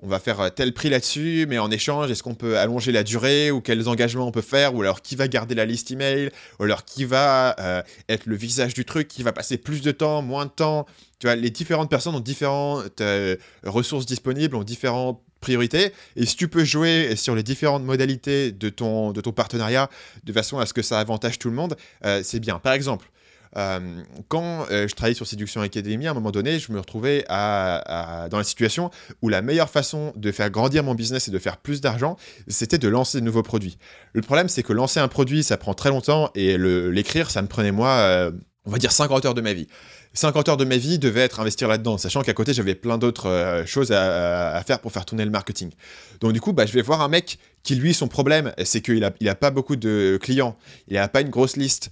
[0.04, 3.04] on va faire euh, tel prix là-dessus, mais en échange, est-ce qu'on peut allonger la
[3.04, 6.30] durée ou quels engagements on peut faire ou alors qui va garder la liste email
[6.60, 9.92] ou alors qui va euh, être le visage du truc, qui va passer plus de
[9.92, 10.86] temps, moins de temps.
[11.20, 16.36] Tu vois, les différentes personnes ont différentes euh, ressources disponibles, ont différentes priorités et si
[16.36, 19.90] tu peux jouer sur les différentes modalités de ton, de ton partenariat
[20.24, 21.76] de façon à ce que ça avantage tout le monde,
[22.24, 22.60] c'est bien.
[22.60, 23.10] Par exemple,
[23.58, 23.80] euh,
[24.28, 28.38] quand euh, je travaillais sur Séduction Academy, à un moment donné, je me retrouvais dans
[28.38, 28.90] la situation
[29.22, 32.78] où la meilleure façon de faire grandir mon business et de faire plus d'argent, c'était
[32.78, 33.78] de lancer de nouveaux produits.
[34.14, 37.48] Le problème, c'est que lancer un produit, ça prend très longtemps et l'écrire, ça me
[37.48, 38.32] prenait moi, euh,
[38.66, 39.68] on va dire 50 heures de ma vie.
[40.16, 43.64] 50 heures de ma vie devaient être investir là-dedans, sachant qu'à côté, j'avais plein d'autres
[43.66, 45.72] choses à, faire pour faire tourner le marketing.
[46.22, 49.00] Donc du coup, bah, je vais voir un mec qui, lui, son problème, c'est qu'il
[49.00, 50.56] n'a a pas beaucoup de clients,
[50.88, 51.90] il n'a pas une grosse liste,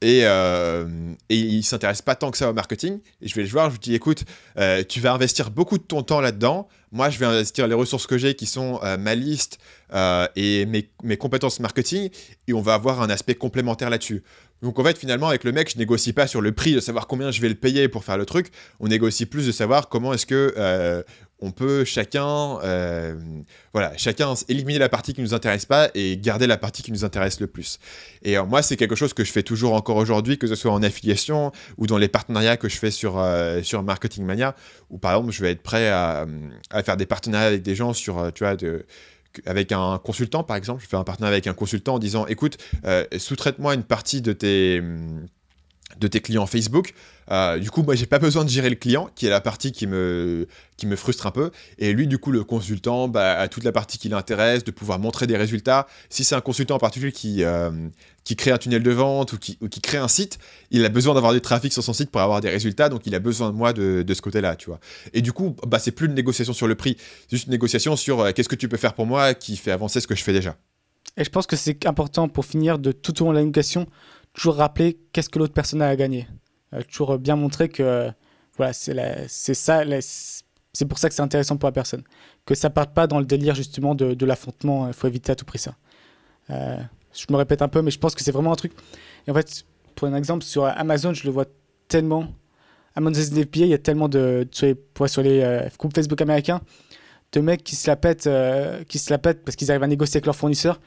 [0.00, 0.86] et, euh,
[1.28, 3.00] et il s'intéresse pas tant que ça au marketing.
[3.22, 4.24] Et je vais le voir, je lui dis écoute,
[4.58, 6.68] euh, tu vas investir beaucoup de ton temps là-dedans.
[6.92, 9.58] Moi, je vais investir les ressources que j'ai qui sont euh, ma liste
[10.36, 12.10] et mes, mes, compétences marketing.
[12.48, 14.22] Et on va avoir un aspect complémentaire là-dessus.
[14.62, 17.06] Donc en fait, finalement, avec le mec, je négocie pas sur le prix de savoir
[17.06, 18.48] combien je vais le payer pour faire le truc.
[18.80, 21.04] On négocie plus de savoir comment est-ce que
[21.44, 23.14] on peut chacun, euh,
[23.74, 27.04] voilà, chacun éliminer la partie qui nous intéresse pas et garder la partie qui nous
[27.04, 27.78] intéresse le plus.
[28.22, 30.72] Et euh, moi, c'est quelque chose que je fais toujours encore aujourd'hui, que ce soit
[30.72, 34.56] en affiliation ou dans les partenariats que je fais sur, euh, sur Marketing Mania,
[34.88, 36.26] où par exemple, je vais être prêt à,
[36.82, 38.86] faire des partenariats avec des gens sur, tu vois, de,
[39.44, 42.56] avec un consultant, par exemple, je fais un partenariat avec un consultant en disant, écoute,
[43.16, 44.82] sous-traite-moi une partie de tes
[45.98, 46.94] de tes clients Facebook.
[47.30, 49.72] Euh, du coup, moi, j'ai pas besoin de gérer le client, qui est la partie
[49.72, 51.50] qui me, qui me frustre un peu.
[51.78, 54.98] Et lui, du coup, le consultant bah, a toute la partie qui l'intéresse, de pouvoir
[54.98, 55.86] montrer des résultats.
[56.10, 57.70] Si c'est un consultant en particulier qui, euh,
[58.24, 60.38] qui crée un tunnel de vente ou qui, qui crée un site,
[60.70, 62.88] il a besoin d'avoir du trafic sur son site pour avoir des résultats.
[62.88, 64.80] Donc, il a besoin de moi de, de ce côté-là, tu vois.
[65.12, 67.96] Et du coup, bah, c'est plus une négociation sur le prix, c'est juste une négociation
[67.96, 70.22] sur euh, qu'est-ce que tu peux faire pour moi qui fait avancer ce que je
[70.22, 70.56] fais déjà.
[71.16, 73.86] Et je pense que c'est important pour finir de tout au long de la négociation
[74.34, 76.28] toujours rappeler qu'est-ce que l'autre personne a gagné.
[76.74, 78.10] Euh, toujours bien montrer que
[78.56, 79.82] voilà, c'est ça,
[80.72, 82.02] c'est pour ça que c'est intéressant pour la personne.
[82.44, 85.34] Que ça parte pas dans le délire justement de, de l'affrontement, il faut éviter à
[85.34, 85.74] tout prix ça.
[86.50, 86.76] Euh,
[87.12, 88.72] je me répète un peu, mais je pense que c'est vraiment un truc.
[89.28, 89.64] En fait,
[89.94, 91.46] pour un exemple, sur Amazon, je le vois
[91.88, 92.26] tellement.
[92.96, 94.46] Amazon FBA, il y a tellement de.
[94.52, 96.60] Sur les, sur les euh, groupes Facebook américains,
[97.32, 98.28] de mecs qui se la pètent,
[98.88, 100.80] qui se la pètent parce qu'ils arrivent à négocier avec leurs fournisseurs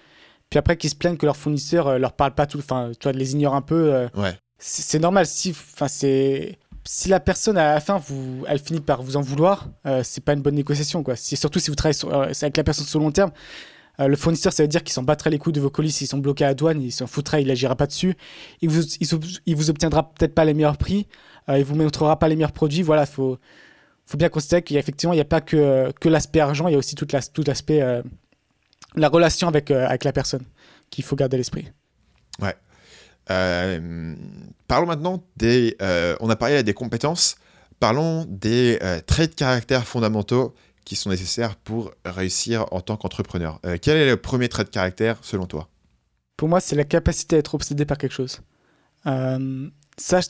[0.49, 3.03] puis après qu'ils se plaignent que leurs fournisseurs euh, leur parlent pas tout, enfin, tu
[3.03, 3.93] vois, les ignorent un peu.
[3.93, 4.33] Euh, ouais.
[4.59, 5.25] C'est normal.
[5.25, 9.21] Si, enfin, c'est si la personne à la fin vous, elle finit par vous en
[9.21, 11.15] vouloir, euh, c'est pas une bonne négociation quoi.
[11.15, 11.99] Si, surtout si vous travaillez
[12.41, 13.31] avec la personne sur le long terme,
[13.99, 16.19] le fournisseur ça veut dire qu'il s'en battrait les coups de vos colis s'ils sont
[16.19, 18.15] bloqués à la douane, il s'en foutrait, il agira pas dessus,
[18.61, 18.83] il vous,
[19.45, 21.07] il, vous obtiendra peut-être pas les meilleurs prix,
[21.49, 22.83] il vous montrera pas les meilleurs produits.
[22.83, 23.37] Voilà, faut
[24.05, 26.67] faut bien constater qu'il y a effectivement il n'y a pas que que l'aspect argent,
[26.67, 27.81] il y a aussi toute la, tout l'aspect
[28.97, 30.43] la relation avec avec la personne
[30.89, 31.71] qu'il faut garder à l'esprit.
[32.41, 32.55] Ouais.
[34.67, 35.75] parlons maintenant des.
[36.19, 37.35] on a parlé des compétences.
[37.79, 40.53] Parlons des traits de caractère fondamentaux
[40.87, 43.59] qui sont nécessaires pour réussir en tant qu'entrepreneur.
[43.65, 45.67] Euh, quel est le premier trait de caractère selon toi?
[46.37, 48.39] Pour moi, c'est la capacité à être obsédé par quelque chose.
[49.05, 50.21] Euh, ça,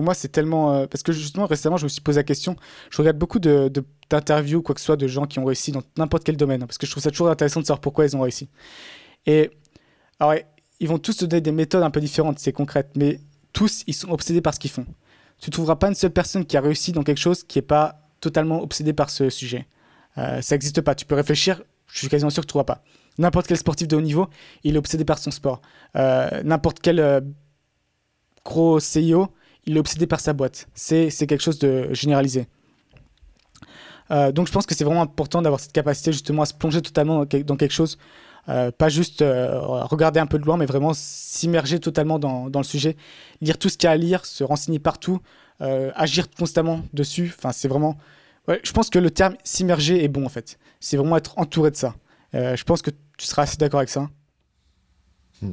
[0.00, 0.72] pour moi, c'est tellement.
[0.72, 2.56] Euh, parce que justement, récemment, je me suis posé la question.
[2.88, 3.70] Je regarde beaucoup de,
[4.08, 6.62] d'interviews quoi que ce soit de gens qui ont réussi dans n'importe quel domaine.
[6.62, 8.48] Hein, parce que je trouve ça toujours intéressant de savoir pourquoi ils ont réussi.
[9.26, 9.50] Et
[10.18, 10.36] alors,
[10.80, 12.92] ils vont tous te donner des méthodes un peu différentes, c'est concrète.
[12.96, 13.20] Mais
[13.52, 14.86] tous, ils sont obsédés par ce qu'ils font.
[15.38, 17.62] Tu ne trouveras pas une seule personne qui a réussi dans quelque chose qui n'est
[17.62, 19.66] pas totalement obsédé par ce sujet.
[20.16, 20.94] Euh, ça n'existe pas.
[20.94, 22.84] Tu peux réfléchir, je suis quasiment sûr que tu ne trouveras pas.
[23.18, 24.28] N'importe quel sportif de haut niveau,
[24.64, 25.60] il est obsédé par son sport.
[25.94, 27.22] Euh, n'importe quel
[28.44, 29.28] gros CEO,
[29.66, 30.68] il est obsédé par sa boîte.
[30.74, 32.46] C'est quelque chose de généralisé.
[34.10, 37.24] donc je pense que c'est vraiment important d'avoir cette capacité justement à se plonger totalement
[37.24, 37.98] dans quelque chose.
[38.46, 42.96] pas juste regarder un peu de loin, mais vraiment s'immerger totalement dans, dans, le sujet,
[43.40, 45.20] lire tout ce qu'il y a à lire, se renseigner partout,
[45.62, 47.32] euh, agir constamment dessus.
[47.36, 47.98] Enfin, c'est vraiment.
[48.48, 50.58] je pense que le terme s'immerger est bon en fait.
[50.80, 51.94] C'est vraiment être entouré de ça.
[52.34, 54.08] Euh, je pense que tu seras assez d'accord avec ça.
[55.42, 55.52] Hmm.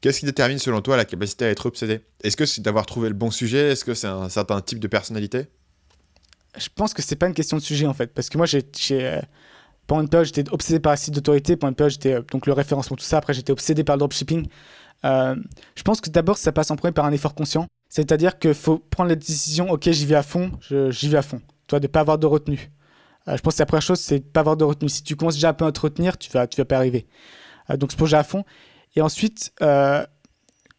[0.00, 2.00] Qu'est-ce qui détermine selon toi la capacité à être obsédé?
[2.22, 3.70] Est-ce que c'est d'avoir trouvé le bon sujet?
[3.72, 5.46] Est-ce que c'est un certain type de personnalité?
[6.58, 8.62] Je pense que c'est pas une question de sujet en fait, parce que moi j'ai
[8.90, 9.20] euh,
[9.86, 12.52] pendant une période j'étais obsédé par un site d'autorité, pendant une période j'étais donc le
[12.52, 14.46] référencement tout ça, après j'étais obsédé par le dropshipping.
[15.02, 17.66] je pense que d'abord ça passe en premier par un effort conscient.
[17.92, 20.50] C'est-à-dire qu'il faut prendre la décision, ok, j'y vais à fond,
[20.88, 21.42] j'y vais à fond.
[21.66, 22.70] Toi, de pas avoir de retenue.
[23.28, 24.88] Euh, je pense que la première chose, c'est de ne pas avoir de retenue.
[24.88, 27.06] Si tu commences déjà un peu à te retenir, tu vas, tu vas pas arriver.
[27.68, 28.44] Euh, donc, se plonger à fond.
[28.96, 30.04] Et ensuite, euh,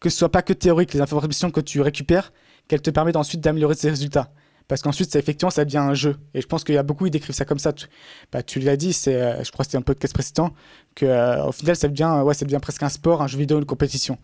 [0.00, 2.32] que ce soit pas que théorique, les informations que tu récupères,
[2.68, 4.30] qu'elles te permettent ensuite d'améliorer tes résultats.
[4.66, 6.16] Parce qu'ensuite, ça, effectivement, ça devient un jeu.
[6.32, 7.74] Et je pense qu'il y a beaucoup, ils décrivent ça comme ça.
[7.74, 7.86] Tu,
[8.32, 10.52] bah, l'as dit, c'est, je crois que c'était un podcast précédent,
[10.94, 13.66] que au final, ça devient, ouais, ça devient presque un sport, un jeu vidéo, une
[13.66, 14.16] compétition.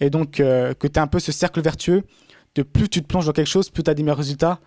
[0.00, 2.04] Et donc, que tu as un peu ce cercle vertueux
[2.54, 4.60] de plus tu te plonges dans quelque chose, plus tu as des meilleurs résultats.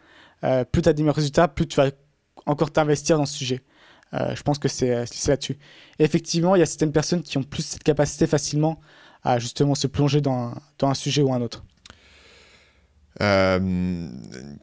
[0.43, 1.89] Euh, plus tu as des meilleurs résultats, plus tu vas
[2.45, 3.61] encore t'investir dans ce sujet.
[4.15, 5.57] Euh, je pense que c'est là-dessus.
[5.99, 8.79] effectivement, il y a certaines personnes qui ont plus cette capacité facilement
[9.23, 11.63] à justement se plonger dans, dans un sujet ou un autre.
[13.21, 14.09] Euh,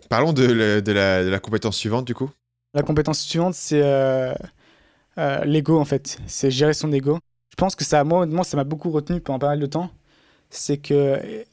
[0.09, 2.31] parlons de, de, la, de, la, compétence suivante du coup.
[2.75, 3.83] La compétence suivante, c'est
[5.45, 6.19] l'ego en fait.
[6.27, 7.19] C'est gérer son ego.
[7.51, 9.91] Je pense que ça, moi, ça m'a beaucoup retenu pendant pas mal de temps.
[10.51, 11.45] C'est que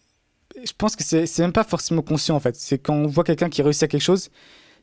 [0.63, 2.55] je pense que c'est même pas forcément conscient en fait.
[2.55, 4.29] C'est quand on voit quelqu'un qui réussit à quelque chose,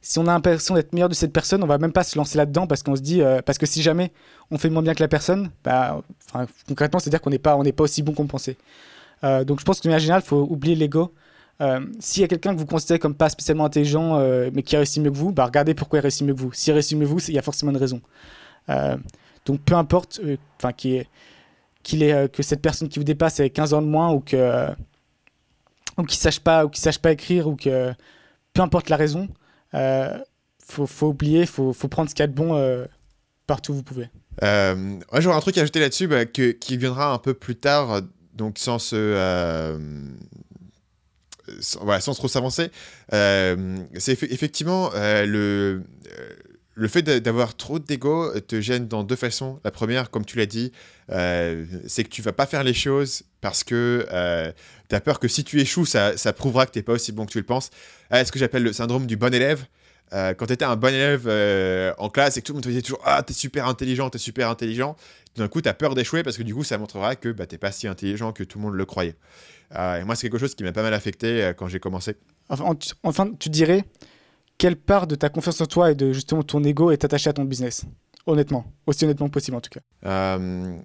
[0.07, 2.39] si on a l'impression d'être meilleur de cette personne, on va même pas se lancer
[2.39, 4.13] là-dedans parce qu'on se dit, euh, parce que si jamais
[4.53, 6.01] on fait moins bien que la personne, bah,
[6.69, 8.57] concrètement, c'est-à-dire qu'on n'est pas, pas aussi bon qu'on pensait.
[9.25, 11.13] Euh, donc je pense qu'en général, il faut oublier l'ego.
[11.61, 14.21] Euh, s'il y a quelqu'un que vous considérez comme pas spécialement intelligent,
[14.53, 16.53] mais qui réussit mieux que vous, bah, regardez pourquoi il réussit mieux que vous.
[16.53, 18.01] S'il réussit mieux que vous, il y a forcément une raison.
[19.45, 20.21] donc peu importe,
[20.57, 21.05] enfin qu'il
[22.05, 24.69] est, que cette personne qui vous dépasse ait 15 ans de moins ou que
[25.99, 27.93] ou qui sachent pas ou qui sachent pas écrire ou que
[28.53, 29.27] peu importe la raison,
[30.67, 32.85] faut, faut oublier, faut, faut prendre ce qu'il y a de bon euh,
[33.47, 34.09] partout où vous pouvez.
[34.43, 38.03] Euh, J'aurais un truc à ajouter là-dessus bah, que, qui viendra un peu plus tard,
[38.35, 39.79] donc sans se euh,
[41.61, 42.71] sans, voilà, sans trop s'avancer.
[43.11, 45.83] c'est effectivement le
[46.77, 49.59] le fait d'avoir trop d'ego te gêne dans deux façons.
[49.65, 50.73] La première, comme tu l'as dit,
[51.11, 54.53] euh, c'est que tu vas pas faire les choses parce que euh,
[54.91, 57.25] tu as peur que si tu échoues, ça, prouvera que tu n'es pas aussi bon
[57.25, 57.71] que tu le penses.
[58.11, 59.65] Ah, ce que j'appelle le syndrome du bon élève.
[60.13, 62.69] Euh, quand tu étais un bon élève en classe et que tout le monde te
[62.69, 64.97] disait toujours Ah, t'es super intelligent, t'es super intelligent,
[65.37, 67.59] d'un coup, tu as peur d'échouer parce que du coup, ça montrera que bah, t'es
[67.59, 69.17] pas si intelligent que tout le monde le croyait.
[69.73, 72.17] et moi, c'est quelque chose qui m'a pas mal affecté quand j'ai commencé.
[72.51, 73.83] Enfin, tu dirais
[74.59, 77.33] quelle part de ta confiance en toi et de justement ton ego est attachée à
[77.33, 77.85] ton business?
[78.27, 79.81] Honnêtement, aussi honnêtement possible en tout cas.
[80.05, 80.79] Euh,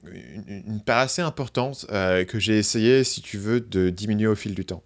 [0.47, 4.53] une, part assez importante euh, que j'ai essayé, si tu veux, de diminuer au fil
[4.53, 4.83] du temps.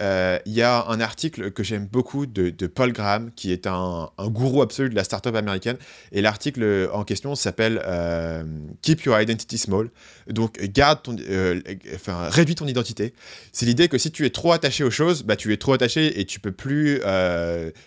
[0.00, 4.10] Euh, il y a un article que j'aime beaucoup de, Paul Graham, qui est un,
[4.18, 5.76] gourou absolu de la startup américaine.
[6.12, 8.42] Et l'article en question s'appelle euh,
[8.82, 9.90] Keep Your Identity Small.
[10.28, 11.60] Donc, garde euh,
[11.94, 13.14] enfin, réduis ton identité.
[13.52, 16.20] C'est l'idée que si tu es trop attaché aux choses, bah, tu es trop attaché
[16.20, 17.00] et tu peux plus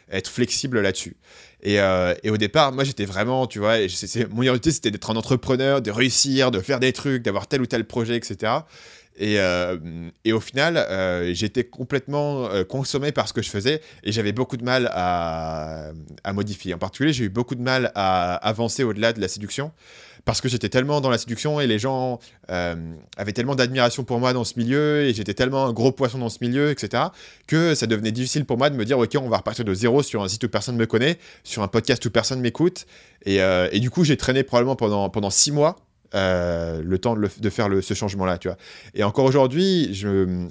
[0.09, 1.17] être flexible là-dessus.
[1.61, 3.75] Et, et, au départ, moi j'étais vraiment, tu vois,
[4.31, 7.65] mon identité c'était d'être un entrepreneur, de réussir, de faire des trucs, d'avoir tel ou
[7.65, 8.53] tel projet, etc.
[9.19, 9.37] Et,
[10.23, 10.85] et au final,
[11.33, 15.91] j'étais complètement consommé par ce que je faisais et j'avais beaucoup de mal à,
[16.33, 16.73] modifier.
[16.73, 19.71] En particulier, j'ai eu beaucoup de mal à avancer au-delà de la séduction
[20.25, 22.19] parce que j'étais tellement dans la séduction et les gens
[22.51, 22.75] euh,
[23.17, 26.29] avaient tellement d'admiration pour moi dans ce milieu et j'étais tellement un gros poisson dans
[26.29, 27.03] ce milieu, etc.,
[27.47, 30.03] que ça devenait difficile pour moi de me dire, ok, on va repartir de zéro
[30.03, 32.85] sur un site où personne ne me connaît, sur un podcast où personne m'écoute.
[33.25, 35.77] Et, euh, et, du coup, j'ai traîné probablement pendant, pendant six mois
[36.15, 38.57] euh, le temps de, faire ce changement-là, tu vois.
[38.93, 40.47] Et encore aujourd'hui, je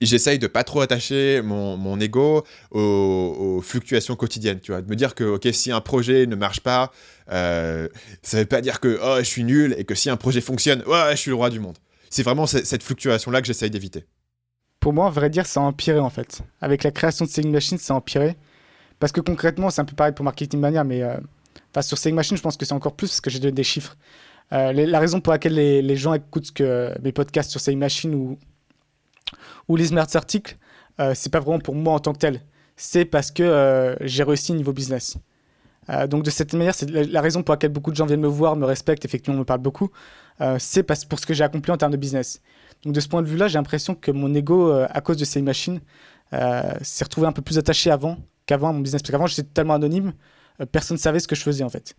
[0.00, 5.14] j'essaye de pas trop attacher mon, ego aux, fluctuations quotidiennes, tu vois, de me dire
[5.14, 6.90] que ok si un projet ne marche pas,
[7.30, 7.88] euh,
[8.22, 10.82] ça veut pas dire que oh je suis nul et que si un projet fonctionne,
[10.86, 11.76] ouais je suis le roi du monde.
[12.10, 14.04] C'est vraiment cette fluctuation là que j'essaye d'éviter.
[14.78, 16.42] Pour moi, à vrai dire, ça a empiré en fait.
[16.60, 18.36] Avec la création de Selling Machine, ça a empiré.
[19.00, 21.16] Parce que concrètement, c'est un peu pareil pour Marketing Mania, mais euh,
[21.80, 23.96] sur Selling Machine, je pense que c'est encore plus parce que j'ai donné des chiffres.
[24.52, 26.52] Euh, la raison pour laquelle les, gens écoutent
[27.02, 30.56] mes podcasts sur Selling Machine ou, lisent mes articles,
[31.00, 32.40] euh, c'est pas vraiment pour moi en tant que tel.
[32.76, 35.16] C'est parce que euh, j'ai réussi niveau business.
[35.90, 38.28] Euh, donc de cette manière, c'est la, raison pour laquelle beaucoup de gens viennent me
[38.28, 39.90] voir, me respectent, effectivement, me parlent beaucoup.
[40.58, 42.40] c'est pour ce que j'ai accompli en termes de business.
[42.84, 45.42] Donc de ce point de vue-là, j'ai l'impression que mon ego, à cause de ces
[45.42, 45.80] machines,
[46.32, 49.02] s'est retrouvé un peu plus attaché avant qu'avant à mon business.
[49.02, 50.12] Parce qu'avant, j'étais totalement anonyme,
[50.72, 51.94] personne ne savait ce que je faisais en fait.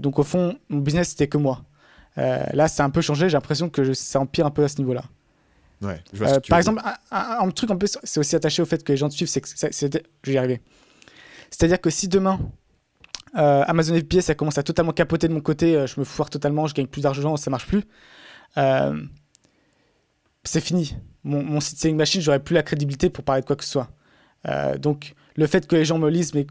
[0.00, 1.62] Donc au fond, mon business, c'était que moi.
[2.16, 4.78] là, ça a un peu changé, j'ai l'impression que ça empire un peu à ce
[4.78, 5.04] niveau-là.
[5.84, 9.08] Euh, par exemple, un, truc en plus, c'est aussi attaché au fait que les gens
[9.08, 10.60] te suivent, c'est que je vais y arriver.
[11.50, 12.38] C'est-à-dire que si demain,
[13.36, 16.30] euh, Amazon FBA, ça commence à totalement capoter de mon côté, euh, je me foire
[16.30, 17.84] totalement, je gagne plus d'argent, ça marche plus,
[20.44, 20.96] c'est fini.
[21.24, 23.90] Mon, site selling machine, j'aurais plus la crédibilité pour parler de quoi que ce soit.
[24.78, 26.46] donc, le fait que les gens me lisent, mais,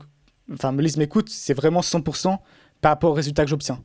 [0.53, 2.37] enfin, me lisent, m'écoutent, c'est vraiment 100%
[2.81, 3.83] par rapport aux résultats que j'obtiens.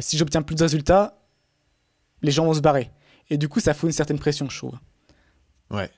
[0.00, 1.18] si j'obtiens plus de résultats,
[2.22, 2.90] les gens vont se barrer.
[3.30, 4.78] Et du coup, ça fout une certaine pression, je trouve.
[5.70, 5.90] Ouais.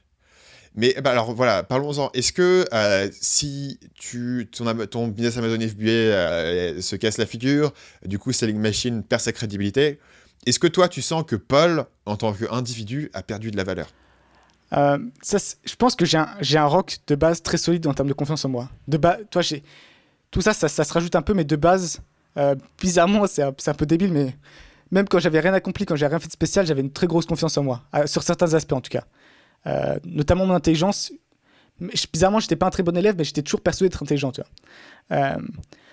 [0.75, 2.11] Mais bah, alors voilà, parlons-en.
[2.15, 7.73] Est-ce que euh, si tu, ton, ton, business Amazon FBA euh, se casse la figure,
[8.05, 10.01] du coup Selling Machine perd sa crédibilité,
[10.47, 13.87] est-ce que toi tu sens que Paul, en tant qu'individu, a perdu de la valeur?
[14.73, 18.09] Euh, ça, Je pense que j'ai un, un, rock de base très solide en termes
[18.09, 18.69] de confiance en moi.
[18.89, 18.99] De
[19.31, 19.43] toi,
[20.33, 22.01] tout ça, ça, ça, se rajoute un peu, mais de base,
[22.81, 24.37] bizarrement, c'est un, peu débile, mais
[24.91, 27.27] même quand j'avais rien accompli, quand j'avais rien fait de spécial, j'avais une très grosse
[27.27, 29.05] confiance en moi, sur certains aspects en tout cas.
[29.67, 31.13] Euh, notamment mon intelligence.
[32.13, 34.33] Bizarrement, j'étais pas un très bon élève, mais j'étais toujours persuadé d'être intelligent.
[35.11, 35.37] Euh,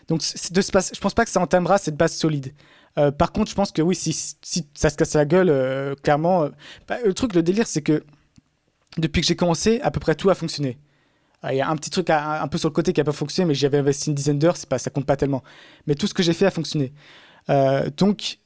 [0.07, 2.53] donc, de ce je pense pas que ça entamera cette base solide.
[2.97, 6.49] Euh, par contre, je pense que oui, si, si ça se casse la gueule, clairement.
[6.87, 8.03] Bah, le truc, le délire, c'est que
[8.97, 10.77] depuis que j'ai commencé, à peu près tout a fonctionné.
[11.49, 13.47] Il y a un petit truc un peu sur le côté qui n'a pas fonctionné,
[13.47, 15.43] mais j'avais investi une dizaine d'heures, ça compte pas tellement.
[15.87, 16.93] Mais tout ce que j'ai fait a fonctionné.
[17.97, 18.37] donc,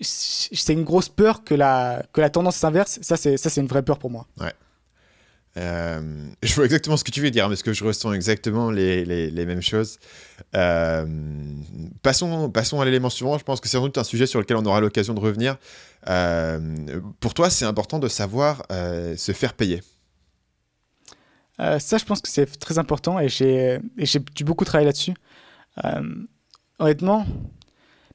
[0.00, 2.98] c'est une grosse peur que la, tendance s'inverse.
[3.02, 4.26] Ça, c'est une vraie peur pour moi.
[4.40, 4.52] Ouais.
[5.56, 6.00] Euh,
[6.42, 9.62] je vois exactement ce que tu veux dire, parce que je ressens exactement les, mêmes
[9.62, 9.98] choses.
[10.54, 11.06] Euh,
[12.02, 13.38] passons, à l'élément suivant.
[13.38, 15.56] Je pense que c'est sans doute un sujet sur lequel on aura l'occasion de revenir.
[16.08, 16.60] Euh,
[17.20, 19.82] pour toi, c'est important de savoir se faire payer.
[21.58, 23.80] Ça, je pense que c'est très important et j'ai
[24.34, 25.14] dû beaucoup travailler là-dessus.
[26.78, 27.26] honnêtement,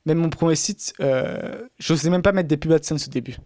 [0.06, 3.38] même mon premier site, euh, je n'osais même pas mettre des pubs AdSense au début.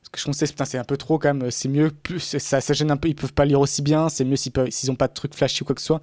[0.00, 2.72] Parce que je pensais, putain, c'est un peu trop quand même, c'est mieux, ça, ça
[2.72, 4.52] gêne un peu, ils peuvent pas lire aussi bien, c'est mieux s'ils
[4.88, 6.00] n'ont pas de trucs flashy ou quoi que ce soit.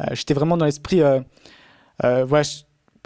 [0.00, 1.20] Euh, j'étais vraiment dans l'esprit, euh,
[2.02, 2.46] voilà,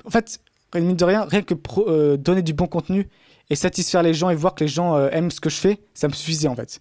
[0.04, 0.40] en fait,
[0.74, 3.08] mine de rien, rien que donner du bon contenu
[3.50, 6.08] et satisfaire les gens et voir que les gens aiment ce que je fais, ça
[6.08, 6.80] me suffisait en fait.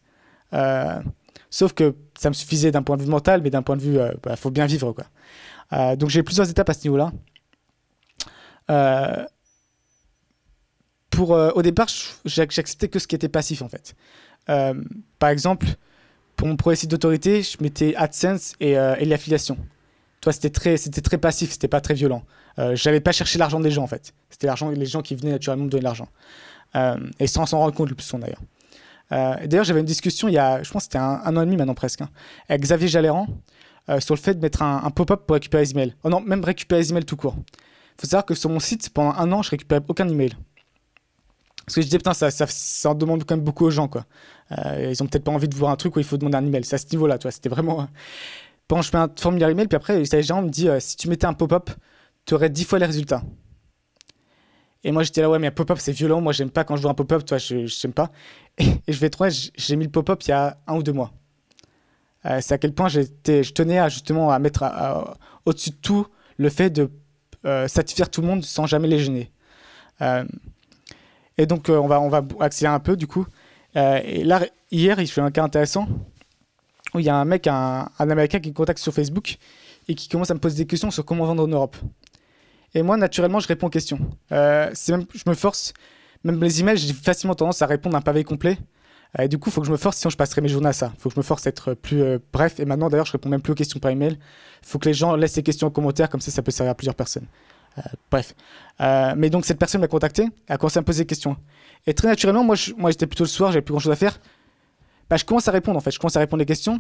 [1.52, 3.98] Sauf que ça me suffisait d'un point de vue mental, mais d'un point de vue,
[3.98, 5.96] il bah, faut bien vivre quoi.
[5.96, 7.12] donc j'ai plusieurs étapes à ce niveau-là.
[8.72, 9.26] Euh,
[11.12, 11.88] pour, euh, au départ,
[12.26, 13.96] j'acceptais que ce qui était passif en fait.
[14.50, 14.74] Euh,
[15.20, 15.68] par exemple,
[16.36, 19.58] pour mon site d'autorité, je mettais AdSense et, euh, et l'affiliation.
[20.22, 22.24] Toi, c'était très, c'était très passif, c'était pas très violent.
[22.60, 24.14] Euh, j'avais pas cherché l'argent des gens en fait.
[24.30, 26.08] C'était l'argent, les gens qui venaient naturellement me donner l'argent.
[27.20, 28.42] et sans s'en rendre compte le plus souvent d'ailleurs.
[29.12, 31.74] D'ailleurs, j'avais une discussion il y a, je pense, c'était un, an et demi maintenant
[31.74, 32.10] presque, hein,
[32.48, 33.28] avec Xavier Jaléran
[34.00, 35.96] sur le fait de mettre un, pop-up pour récupérer les emails.
[36.04, 37.36] Oh non, même récupérer les emails tout court.
[37.38, 40.34] Il faut savoir que sur mon site, pendant un an, je récupérais aucun email.
[41.66, 44.06] Parce que je disais, putain, ça, ça, en demande quand même beaucoup aux gens, quoi.
[44.52, 46.46] Euh, ils ont peut-être pas envie de voir un truc où il faut demander un
[46.46, 46.64] email.
[46.64, 47.32] C'est à ce niveau-là, tu vois.
[47.32, 47.88] C'était vraiment.
[48.68, 51.08] Pendant je fais un formulaire email, puis après, les gens me dit, euh, si tu
[51.10, 51.70] mettais un pop-up,
[52.26, 53.22] tu aurais 10 fois les résultats.
[54.84, 56.22] Et moi, j'étais là, ouais, mais un pop-up, c'est violent.
[56.22, 58.12] Moi, j'aime pas quand je vois un pop-up, tu vois, je j'aime pas.
[58.58, 61.12] Et, je vais trouver, j'ai mis le pop-up il y a un ou deux mois.
[62.26, 63.02] Euh, c'est à quel point je
[63.52, 64.64] tenais à, justement à mettre
[65.46, 66.08] au-dessus de tout
[66.38, 66.90] le fait de
[67.68, 69.32] satisfaire tout le monde sans jamais les gêner.
[71.38, 73.26] Et donc, euh, on, va, on va accélérer un peu, du coup.
[73.76, 75.88] et là, hier, il fait un cas intéressant
[76.94, 79.38] où il y a un mec, un Américain qui me contacte sur Facebook
[79.88, 81.78] et qui commence à me poser des questions sur comment vendre en Europe.
[82.74, 84.00] Et moi, naturellement, je réponds aux questions.
[84.32, 85.74] Euh, même, je me force,
[86.24, 88.58] même les emails, j'ai facilement tendance à répondre un pavé complet.
[89.20, 90.74] Et du coup, il faut que je me force, sinon je passerai mes journées à
[90.74, 90.94] ça.
[90.96, 92.60] Il faut que je me force à être plus euh, bref.
[92.62, 94.18] Et maintenant, d'ailleurs, je réponds même plus aux questions par email.
[94.64, 96.72] Il faut que les gens laissent les questions en commentaire, comme ça, ça peut servir
[96.72, 97.26] à plusieurs personnes.
[97.78, 98.36] Euh, bref.
[99.18, 101.36] mais donc, cette personne m'a contacté, a commencé à me poser des questions.
[101.88, 104.18] Et très naturellement, moi, moi j'étais plutôt le soir, j'avais plus grand chose à faire.
[105.12, 105.92] Bah, je commence à répondre en fait.
[105.92, 106.80] Je commence à répondre les questions.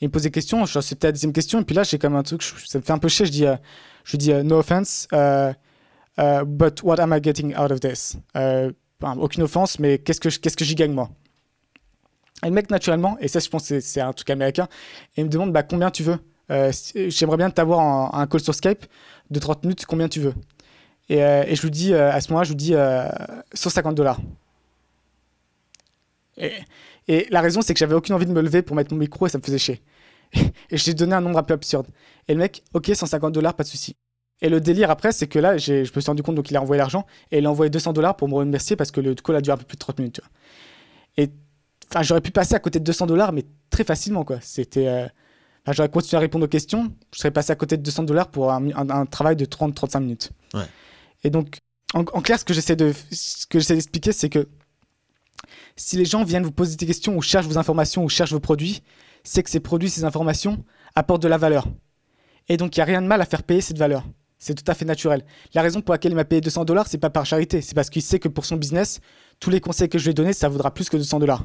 [0.00, 0.64] Il me pose des questions.
[0.64, 1.60] Je suis à la deuxième question.
[1.60, 3.26] Et puis là, j'ai même un truc, ça me fait un peu chier.
[3.26, 3.44] Je dis,
[4.04, 5.06] je dis no offense.
[5.12, 5.52] Uh,
[6.46, 8.16] but what am I getting out of this?
[9.02, 11.10] Aucune offense, mais qu'est-ce que, qu'est-ce que j'y gagne moi?
[12.42, 14.68] Et le mec, naturellement, et ça, je pense que c'est, un truc américain,
[15.18, 16.18] il me demande bah, combien tu veux?
[16.50, 16.72] Euh,
[17.08, 18.86] j'aimerais bien t'avoir un call sur Skype
[19.30, 20.34] de 30 minutes, combien tu veux?
[21.10, 22.74] Et, euh, et je lui dis, euh, à ce moment-là, je lui dis
[23.52, 24.18] 150 dollars.
[26.38, 26.52] Et,
[27.08, 29.26] et, la raison, c'est que j'avais aucune envie de me lever pour mettre mon micro
[29.26, 29.82] et ça me faisait chier.
[30.70, 31.86] Et je donné un nombre un peu absurde.
[32.26, 33.94] Et le mec, ok, 150 dollars, pas de souci.
[34.42, 36.62] Et le délire après, c'est que là, je me suis rendu compte donc il a
[36.62, 39.36] envoyé l'argent et il a envoyé 200 dollars pour me remercier parce que le call
[39.36, 40.20] a duré un peu plus de 30 minutes.
[41.16, 41.30] Et
[41.90, 44.38] enfin, j'aurais pu passer à côté de 200 dollars, mais très facilement quoi.
[44.42, 45.06] C'était, euh,
[45.70, 48.52] j'aurais continué à répondre aux questions, je serais passé à côté de 200 dollars pour
[48.52, 50.30] un, travail de 30-35 minutes.
[50.52, 50.66] Ouais.
[51.24, 51.60] Et donc,
[51.94, 54.48] en, clair, ce que j'essaie de, ce que j'essaie d'expliquer, c'est que
[55.76, 58.40] si les gens viennent vous poser des questions ou cherchent vos informations ou cherchent vos
[58.40, 58.82] produits,
[59.24, 60.64] c'est que ces produits, ces informations
[60.94, 61.66] apportent de la valeur.
[62.48, 64.04] Et donc, il n'y a rien de mal à faire payer cette valeur.
[64.38, 65.24] C'est tout à fait naturel.
[65.54, 67.90] La raison pour laquelle il m'a payé 200 dollars, c'est pas par charité, c'est parce
[67.90, 69.00] qu'il sait que pour son business,
[69.40, 71.44] tous les conseils que je lui ai donnés, ça vaudra plus que 200 dollars.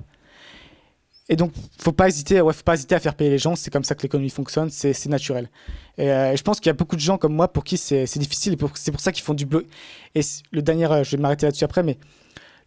[1.30, 3.56] Et donc, faut pas hésiter, ouais, faut pas hésiter à faire payer les gens.
[3.56, 5.50] C'est comme ça que l'économie fonctionne, c'est naturel.
[5.98, 8.18] Euh, et, je pense qu'il y a beaucoup de gens comme moi pour qui c'est
[8.18, 8.58] difficile.
[8.76, 9.66] C'est pour ça qu'ils font du blog.
[10.14, 10.22] Et
[10.52, 11.98] le dernier, euh, je vais m'arrêter là-dessus après, mais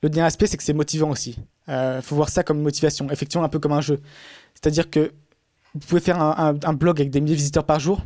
[0.04, 1.38] le dernier aspect, c'est que c'est motivant aussi.
[1.66, 4.00] Il euh, faut voir ça comme motivation, effectivement un peu comme un jeu.
[4.52, 5.12] C'est-à-dire que
[5.72, 8.02] vous pouvez faire un, blog avec des milliers de visiteurs par jour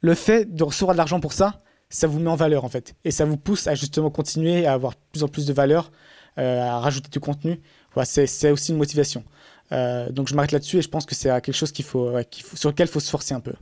[0.00, 2.94] le fait de recevoir de l'argent pour ça, ça vous met en valeur en fait.
[3.04, 5.90] Et ça vous pousse à justement continuer à avoir plus en plus de valeur,
[6.38, 7.60] euh, à rajouter du contenu.
[7.94, 9.24] Voilà, c'est aussi une motivation.
[9.72, 12.90] Euh, donc je m'arrête là-dessus et je pense que c'est quelque chose sur lequel il
[12.90, 13.54] faut se forcer un peu.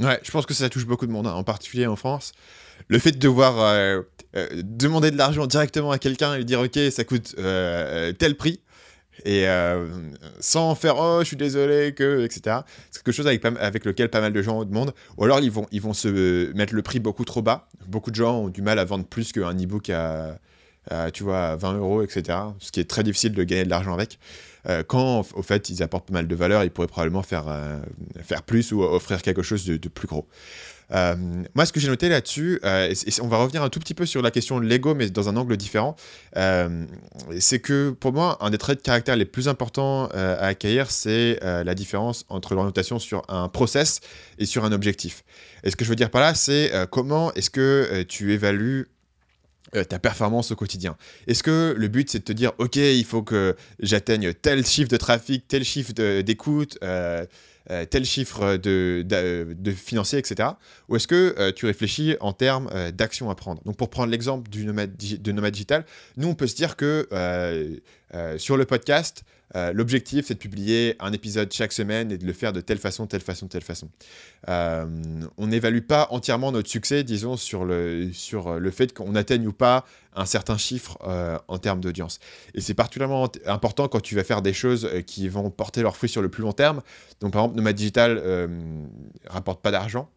[0.00, 2.32] Ouais, je pense que ça touche beaucoup de monde, hein, en particulier en France.
[2.88, 4.04] Le fait de devoir
[4.62, 8.60] demander de l'argent directement à quelqu'un et lui dire ok, ça coûte tel prix,
[9.24, 9.86] et euh,
[10.40, 12.60] sans faire oh je suis désolé que etc
[12.90, 14.94] c'est quelque chose avec, avec lequel pas mal de gens demandent.
[15.16, 17.68] Ou alors ils vont ils vont se mettre le prix beaucoup trop bas.
[17.86, 20.38] Beaucoup de gens ont du mal à vendre plus qu'un e-book à,
[21.12, 24.18] tu vois 20 euros etc ce qui est très difficile de gagner de l'argent avec.
[24.68, 27.80] Euh, quand au fait ils apportent pas mal de valeur ils pourraient probablement faire euh,
[28.22, 30.26] faire plus ou offrir quelque chose de plus gros
[30.92, 31.16] euh,
[31.54, 34.06] moi, ce que j'ai noté là-dessus, euh, et, on va revenir un tout petit peu
[34.06, 35.96] sur la question de l'ego, mais dans un angle différent,
[36.36, 36.84] euh,
[37.38, 41.38] c'est que pour moi, un des traits de caractère les plus importants à accueillir, c'est
[41.42, 44.00] la différence entre l'orientation sur un process
[44.38, 45.24] et sur un objectif.
[45.64, 48.88] Et ce que je veux dire par là, c'est comment est-ce que tu évalues
[49.88, 50.96] ta performance au quotidien?
[51.26, 54.88] Est-ce que le but c'est de te dire ok il faut que j'atteigne tel chiffre
[54.88, 56.78] de trafic, tel chiffre d'écoute,
[57.90, 60.50] tel chiffre de, de, financier, etc.
[60.88, 63.62] Ou est-ce que euh, tu réfléchis en termes euh, d'actions à prendre?
[63.64, 65.84] Donc pour prendre l'exemple du nomade, de Nomade Digital,
[66.16, 67.08] nous on peut se dire que
[68.38, 72.32] sur le podcast, euh, l'objectif, c'est de publier un épisode chaque semaine et de le
[72.32, 73.88] faire de telle façon, telle façon, telle façon.
[74.48, 74.86] Euh,
[75.36, 79.52] on n'évalue pas entièrement notre succès, disons, sur le, sur le fait qu'on atteigne ou
[79.52, 79.84] pas
[80.14, 82.18] un certain chiffre euh, en termes d'audience.
[82.54, 86.10] Et c'est particulièrement important quand tu vas faire des choses qui vont porter leurs fruits
[86.10, 86.82] sur le plus long terme.
[87.20, 88.86] Donc, par exemple, Nomad Digital ne
[89.28, 90.10] rapporte pas d'argent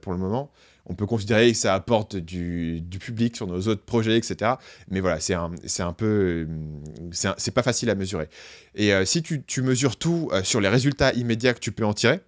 [0.00, 0.50] pour le moment
[0.86, 4.52] on peut considérer que ça apporte du, public sur nos autres projets, etc.
[4.90, 6.46] Mais voilà, c'est un, un peu.
[7.12, 8.28] C'est pas facile à mesurer.
[8.74, 11.94] Et euh, si tu, mesures tout euh, sur les résultats immédiats que tu peux en
[11.94, 12.20] tirer,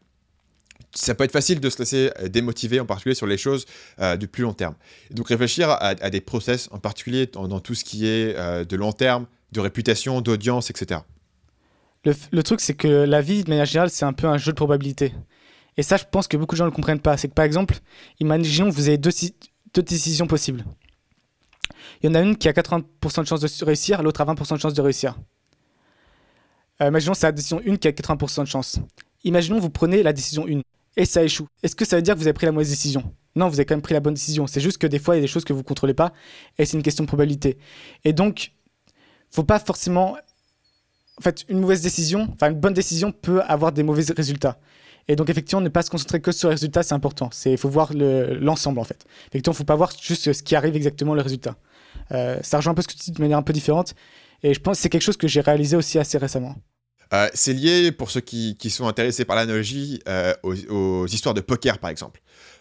[0.94, 3.66] ça peut être facile de se laisser euh, démotiver, en particulier sur les choses
[4.18, 4.74] du plus long terme.
[5.10, 9.26] donc réfléchir à, des process, en particulier dans, tout ce qui est de long terme,
[9.52, 11.00] de réputation, d'audience, etc.
[12.04, 14.52] Le, le truc, c'est que la vie, de manière générale, c'est un peu un jeu
[14.52, 15.12] de probabilité.
[15.76, 17.16] Et ça, je pense que beaucoup de gens ne le comprennent pas.
[17.16, 17.78] C'est que par exemple,
[18.20, 19.12] imaginons que vous avez deux,
[19.82, 20.64] décisions possibles.
[22.02, 24.54] Il y en a une qui a 80% de chances de réussir, l'autre a 20%
[24.54, 25.16] de chances de réussir.
[26.80, 28.80] Imaginons c'est la décision 1 qui a 80% de chance.
[29.24, 30.62] Imaginons vous prenez la décision 1
[30.96, 31.46] et ça échoue.
[31.62, 33.14] Est-ce que ça veut dire que vous avez pris la mauvaise décision?
[33.36, 34.46] Non, vous avez quand même pris la bonne décision.
[34.46, 36.12] C'est juste que des fois, il y a des choses que vous ne contrôlez pas
[36.58, 37.56] et c'est une question de probabilité.
[38.04, 38.50] Et donc,
[39.30, 40.16] faut pas forcément.
[41.18, 44.58] En fait, une mauvaise décision, enfin une bonne décision peut avoir des mauvais résultats.
[45.08, 47.30] Et donc, effectivement, ne pas se concentrer que sur les résultats, c'est important.
[47.44, 49.04] Il faut voir l'ensemble, en fait.
[49.28, 51.56] Effectivement, il ne faut pas voir juste ce qui arrive exactement, le résultat.
[52.12, 53.94] Euh, ça rejoint un peu ce que tu dis de manière un peu différente.
[54.42, 56.56] Et je pense que c'est quelque chose que j'ai réalisé aussi assez récemment.
[57.12, 61.78] Euh, c'est lié, pour ceux qui, sont intéressés par l'analogie, euh, aux, histoires de poker,
[61.78, 62.20] par exemple.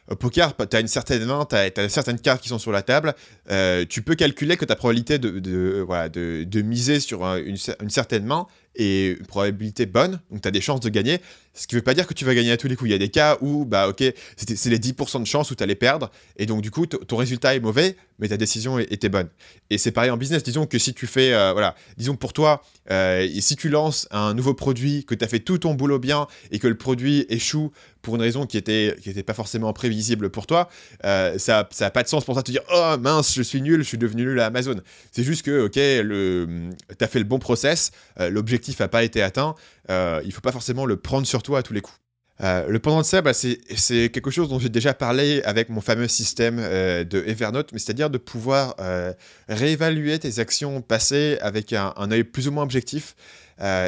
[0.10, 2.82] Au poker, tu as une certaine main, tu as, certaines cartes qui sont sur la
[2.82, 3.14] table.
[3.50, 8.46] Euh, tu peux calculer que ta probabilité de, de, miser sur une, une, certaine main
[8.76, 11.22] est une probabilité bonne, donc tu as des chances de gagner.
[11.54, 12.90] Ce qui ne veut pas dire que tu vas gagner à tous les coups.
[12.90, 14.04] Il y a des cas où, bah ok,
[14.38, 17.56] c'est les 10% de chance où tu allais perdre, et donc du coup, ton résultat
[17.56, 19.28] est mauvais, mais ta décision était bonne.
[19.70, 20.44] Et c'est pareil en business.
[20.44, 24.34] Disons que si tu fais, euh, voilà, disons pour toi, euh, si tu lances un
[24.36, 27.72] nouveau produit, que tu as fait tout ton boulot bien, et que le produit échoue
[28.04, 30.70] pour une raison qui était, qui était pas forcément prévisible pour toi,
[31.04, 33.62] euh, ça n'a pas de sens pour toi de te dire Oh mince, je suis
[33.62, 34.76] nul, je suis devenu nul à Amazon.
[35.12, 39.56] C'est juste que, ok, tu as fait le bon process, l'objectif n'a pas été atteint,
[39.90, 42.02] il faut pas forcément le prendre sur toi à tous les coups.
[42.44, 45.82] Euh, le pendant de ça, bah, c'est quelque chose dont j'ai déjà parlé avec mon
[45.82, 49.14] fameux système euh, de Evernote, mais c'est-à-dire de pouvoir euh,
[49.48, 53.16] réévaluer tes actions passées avec un, œil plus ou moins objectif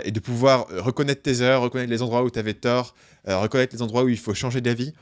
[0.06, 2.94] et de pouvoir reconnaître tes erreurs, reconnaître les endroits où tu avais tort,
[3.26, 4.94] reconnaître les endroits où il faut changer d'avis.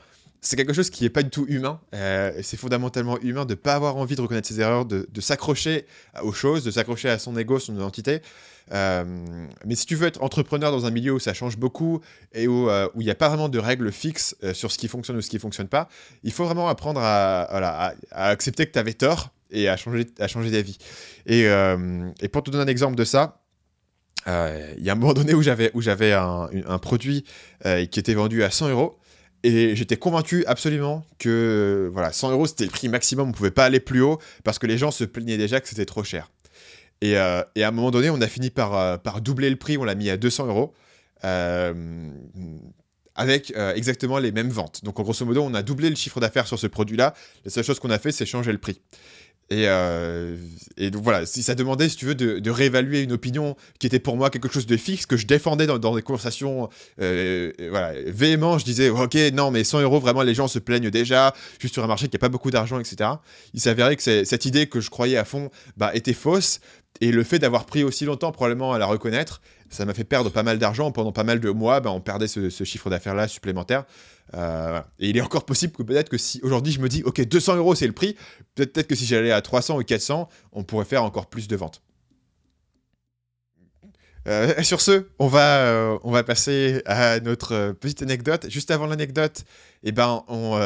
[0.44, 1.80] C'est quelque chose qui n'est pas du tout humain.
[1.92, 5.86] c'est fondamentalement humain de ne pas avoir envie de reconnaître ses erreurs, de, s'accrocher
[6.22, 8.22] aux choses, de s'accrocher à son ego, son identité.
[8.72, 9.04] Euh,
[9.64, 12.00] mais si tu veux être entrepreneur dans un milieu où ça change beaucoup
[12.32, 14.88] et où euh, il n'y a pas vraiment de règles fixes euh, sur ce qui
[14.88, 15.88] fonctionne ou ce qui ne fonctionne pas,
[16.22, 20.78] il faut vraiment apprendre à, accepter que tu avais tort et à changer, d'avis.
[21.26, 21.46] Et,
[22.28, 23.42] pour te donner un exemple de ça,
[24.26, 27.24] il y a un moment donné où j'avais, un, produit
[27.62, 28.98] qui était vendu à 100 euros.
[29.44, 33.50] Et j'étais convaincu absolument que voilà, 100 euros c'était le prix maximum, on ne pouvait
[33.50, 36.30] pas aller plus haut parce que les gens se plaignaient déjà que c'était trop cher.
[37.04, 39.84] Euh, et, à un moment donné, on a fini par, euh, doubler le prix, on
[39.84, 40.72] l'a mis à 200 euros.
[41.24, 42.10] Euh,
[43.14, 44.82] avec exactement les mêmes ventes.
[44.84, 47.12] Donc, en grosso modo, on a doublé le chiffre d'affaires sur ce produit-là.
[47.44, 48.80] La seule chose qu'on a fait, c'est changer le prix.
[49.52, 49.66] Et,
[50.76, 53.98] et, donc voilà, si ça demandait, si tu veux, de, réévaluer une opinion qui était
[53.98, 58.64] pour moi quelque chose de fixe, que je défendais dans, des conversations voilà, véhément, je
[58.64, 61.88] disais, ok, non, mais 100 euros, vraiment, les gens se plaignent déjà, juste sur un
[61.88, 63.10] marché qui n'a pas beaucoup d'argent, etc.
[63.54, 66.60] Il s'avérait que cette idée que je croyais à fond bah, était fausse,
[67.00, 69.40] et le fait d'avoir pris aussi longtemps probablement à la reconnaître,
[69.72, 70.92] ça m'a fait perdre pas mal d'argent.
[70.92, 73.84] Pendant pas mal de mois, ben, on perdait ce, chiffre d'affaires-là supplémentaire.
[74.34, 77.20] Euh, et il est encore possible que peut-être que si aujourd'hui je me dis, ok,
[77.22, 78.16] 200 euros c'est le prix,
[78.54, 81.82] peut-être que si j'allais à 300 ou 400, on pourrait faire encore plus de ventes.
[84.28, 88.46] Euh, sur ce, on va, euh, on va passer à notre petite anecdote.
[88.48, 89.44] Juste avant l'anecdote,
[89.82, 90.56] eh ben, on,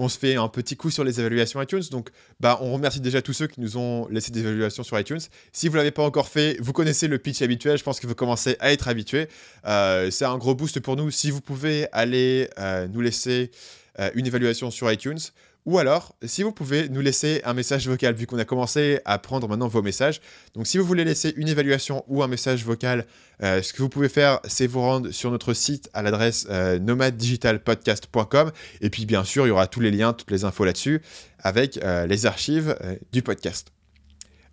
[0.00, 1.82] on se fait un petit coup sur les évaluations iTunes.
[1.90, 2.08] Donc,
[2.40, 5.20] bah, on remercie déjà tous ceux qui nous ont laissé des évaluations sur iTunes.
[5.52, 7.76] Si vous ne l'avez pas encore fait, vous connaissez le pitch habituel.
[7.76, 9.28] Je pense que vous commencez à être habitué.
[9.66, 11.10] Euh, c'est un gros boost pour nous.
[11.10, 13.50] Si vous pouvez aller euh, nous laisser
[13.98, 15.18] euh, une évaluation sur iTunes,
[15.66, 19.18] ou alors, si vous pouvez nous laisser un message vocal, vu qu'on a commencé à
[19.18, 20.20] prendre maintenant vos messages.
[20.54, 23.06] Donc, si vous voulez laisser une évaluation ou un message vocal,
[23.42, 26.78] euh, ce que vous pouvez faire, c'est vous rendre sur notre site à l'adresse euh,
[26.78, 28.52] nomaddigitalpodcast.com.
[28.80, 31.02] Et puis, bien sûr, il y aura tous les liens, toutes les infos là-dessus,
[31.38, 32.76] avec euh, les archives
[33.12, 33.70] du podcast.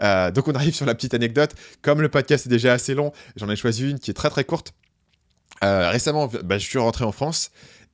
[0.02, 1.56] donc, on arrive sur la petite anecdote.
[1.82, 4.44] Comme le podcast est déjà assez long, j'en ai choisi une qui est très très
[4.44, 4.74] courte.
[5.62, 7.52] récemment, bah, je suis rentré en France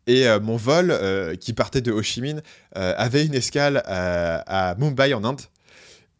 [0.08, 2.41] et euh, mon vol, euh, qui partait de Ho Chi Minh,
[2.78, 5.41] euh, avait une escale à Mumbai en Inde.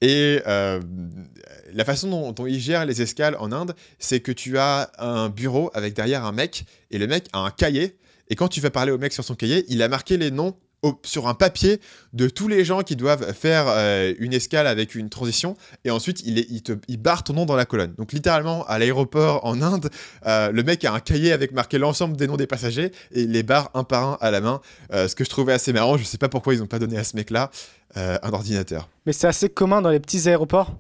[0.02, 4.92] Et la façon dont, dont, ils gèrent les escales en Inde, c'est que tu as
[5.00, 7.98] un bureau avec derrière un mec, et le mec a un cahier.
[8.30, 10.56] Et quand tu vas parler au mec sur son cahier, il a marqué les noms
[11.04, 11.80] sur un papier
[12.14, 15.56] de tous les gens qui doivent faire euh, une escale avec une transition
[15.86, 17.94] et ensuite il, te, il barre ton nom dans la colonne.
[17.98, 19.90] Donc littéralement à l'aéroport en Inde,
[20.26, 23.32] euh, le mec a un cahier avec marqué l'ensemble des noms des passagers et il
[23.32, 24.62] les barre un par un à la main.
[24.92, 26.98] Euh, ce que je trouvais assez marrant, je sais pas pourquoi ils n'ont pas donné
[26.98, 27.50] à ce mec-là
[27.96, 28.90] un ordinateur.
[29.06, 30.74] Mais c'est assez commun dans les petits aéroports.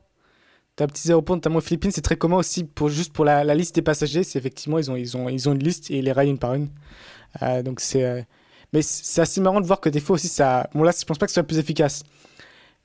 [0.80, 3.76] Les petits aéroports, notamment aux Philippines, c'est très commun aussi pour juste pour la, liste
[3.76, 4.24] des passagers.
[4.24, 6.40] C'est effectivement ils ont ils ont ils ont une liste et ils les rayent une
[6.40, 6.70] par une.
[7.64, 8.26] donc c'est
[8.74, 10.70] mais c'est assez marrant de voir que des fois aussi, ça.
[10.74, 12.04] Bon, là, je pense pas que ce soit plus efficace.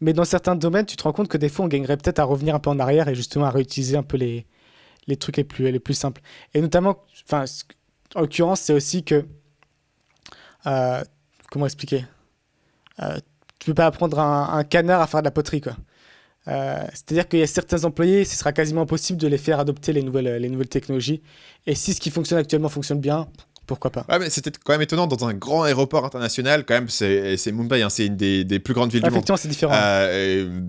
[0.01, 2.24] Mais dans certains domaines, tu te rends compte que des fois, on gagnerait peut-être à
[2.24, 4.47] revenir un peu en arrière et justement à réutiliser un peu les,
[5.09, 6.20] les trucs les plus, les plus simples.
[6.55, 9.26] Et notamment, en l'occurrence, c'est aussi que.
[10.66, 11.03] Euh,
[11.51, 12.05] comment expliquer?
[13.01, 13.18] Euh,
[13.59, 15.76] Tu peux pas apprendre un, canard à faire de la poterie, quoi.
[16.47, 19.93] Euh, c'est-à-dire qu'il y a certains employés, ce sera quasiment impossible de les faire adopter
[19.93, 21.22] les nouvelles, les nouvelles technologies.
[21.66, 23.28] Et si ce qui fonctionne actuellement fonctionne bien,
[23.69, 24.05] pourquoi pas.
[24.09, 26.64] Ouais, mais c'était quand même étonnant dans un grand aéroport international.
[26.66, 29.16] Quand même, c'est Mumbai, hein, c'est une des, des, plus grandes villes du monde.
[29.16, 29.75] Effectivement, c'est différent.
[29.77, 30.61] Euh,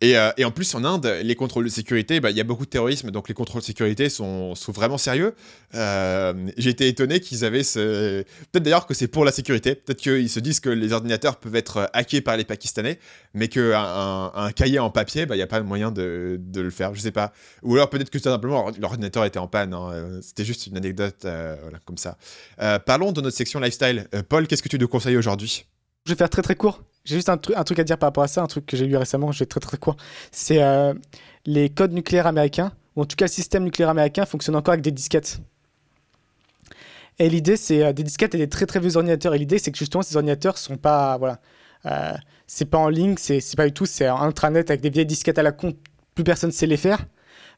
[0.00, 2.44] et, euh, et, en plus, en Inde, les contrôles de sécurité, bah, il y a
[2.44, 5.34] beaucoup de terrorisme, donc les contrôles de sécurité sont, sont vraiment sérieux.
[5.74, 8.22] Euh, J'ai été étonné qu'ils avaient ce.
[8.52, 9.74] Peut-être d'ailleurs que c'est pour la sécurité.
[9.74, 13.00] Peut-être qu'ils se disent que les ordinateurs peuvent être hackés par les Pakistanais,
[13.34, 16.60] mais qu'un un, un, cahier en papier, il bah, n'y a pas moyen de, de,
[16.60, 16.94] le faire.
[16.94, 17.32] Je sais pas.
[17.64, 19.74] Ou alors peut-être que simplement l'ordinateur était en panne.
[19.74, 20.20] Hein.
[20.22, 22.16] C'était juste une anecdote voilà, comme ça.
[22.60, 24.06] Euh, parlons de notre section lifestyle.
[24.14, 25.66] Euh, Paul, qu'est-ce que tu nous conseilles aujourd'hui?
[26.06, 26.82] Je vais faire très très court.
[27.04, 28.86] J'ai juste un, un, truc à dire par rapport à ça, un truc que j'ai
[28.86, 29.96] lu récemment, je vais très très court.
[30.32, 30.94] C'est euh,
[31.46, 34.84] les codes nucléaires américains, ou en tout cas le système nucléaire américain fonctionne encore avec
[34.84, 35.40] des disquettes.
[37.18, 39.34] Et l'idée, c'est des disquettes et des très très vieux ordinateurs.
[39.34, 41.16] Et l'idée, c'est que justement, ces ordinateurs sont pas.
[41.18, 41.40] Voilà.
[42.46, 45.38] c'est pas en ligne, c'est pas du tout, c'est en intranet avec des vieilles disquettes
[45.38, 45.74] à la con,
[46.14, 47.06] plus personne sait les faire.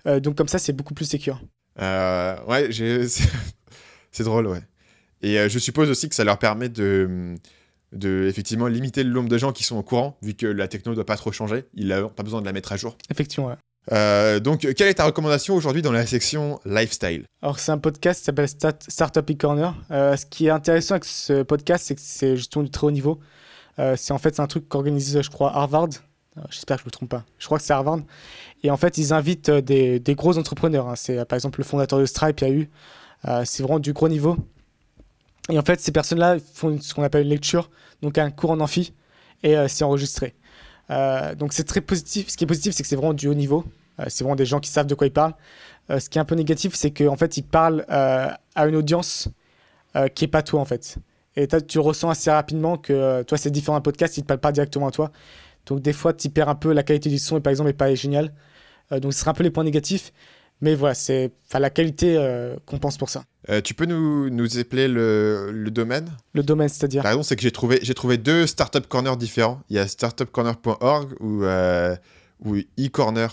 [0.05, 1.41] donc comme ça, c'est beaucoup plus secure.
[1.79, 2.69] ouais,
[4.13, 4.63] c'est drôle, ouais.
[5.27, 7.35] Et euh, je suppose aussi que ça leur permet de,
[7.91, 10.93] de effectivement limiter le nombre de gens qui sont au courant, vu que la techno
[10.93, 11.65] ne doit pas trop changer.
[11.75, 12.97] Il n'a pas besoin de la mettre à jour.
[13.11, 13.57] Effectivement, ouais.
[13.91, 17.25] Euh, donc, quelle est ta recommandation aujourd'hui dans la section lifestyle?
[17.43, 19.75] Alors, c'est un podcast qui s'appelle Startup e-Corner.
[19.91, 22.93] Euh, ce qui est intéressant avec ce podcast, c'est que c'est justement du très haut
[22.93, 23.19] niveau.
[23.97, 25.89] c'est en fait c'est un truc qu'organise, je crois, Harvard.
[26.51, 27.25] J'espère que je ne me trompe pas.
[27.41, 28.01] Je crois que c'est Harvard.
[28.63, 30.89] Et en fait, ils invitent des, des gros entrepreneurs.
[30.89, 30.95] Hein.
[30.95, 32.71] C'est par exemple le fondateur de Stripe, il y a eu.
[33.45, 34.37] c'est vraiment du gros niveau.
[35.51, 37.71] Et en fait, ces personnes-là font ce qu'on appelle une lecture,
[38.03, 38.93] donc un cours en amphi,
[39.43, 40.35] et euh, c'est enregistré.
[40.91, 42.29] Euh, donc c'est très positif.
[42.29, 43.65] Ce qui est positif, c'est que c'est vraiment du haut niveau.
[44.01, 45.35] Euh, c'est vraiment des gens qui savent de quoi ils parlent.
[45.89, 49.29] ce qui est un peu négatif, c'est qu'en fait, ils parlent à une audience
[50.15, 50.97] qui n'est pas toi, en fait.
[51.37, 54.53] Et tu ressens assez rapidement que toi, c'est différent d'un podcast, ils ne parlent pas
[54.53, 55.13] directement à toi.
[55.67, 57.75] Donc des fois, tu perds un peu la qualité du son, et par exemple, n'est
[57.75, 58.33] pas géniale.
[58.91, 60.13] donc ce sera un peu les points négatifs.
[60.61, 62.17] Mais voilà, c'est la qualité
[62.65, 63.25] qu'on pense pour ça.
[63.49, 66.11] Euh, tu peux nous, nous épeler le, le domaine?
[66.33, 67.05] Le domaine, c'est-à-dire?
[67.05, 69.61] La raison, c'est que j'ai trouvé, trouvé deux startup corners différents.
[69.69, 71.95] Il y a startupcorner.org ou, euh,
[72.45, 73.29] ou eCorner.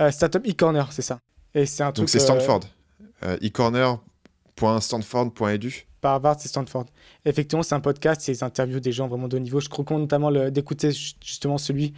[0.00, 1.18] Euh, startup eCorner, c'est ça.
[1.54, 2.02] Et c'est un truc.
[2.02, 2.60] Donc c'est Stanford.
[3.22, 5.86] Euh, eCorner.stanford.edu.
[6.00, 6.86] Par Harvard, c'est Stanford.
[7.24, 9.60] Effectivement, c'est un podcast, c'est des interviews des gens vraiment de haut niveau.
[9.60, 11.94] Je recommande notamment d'écouter justement celui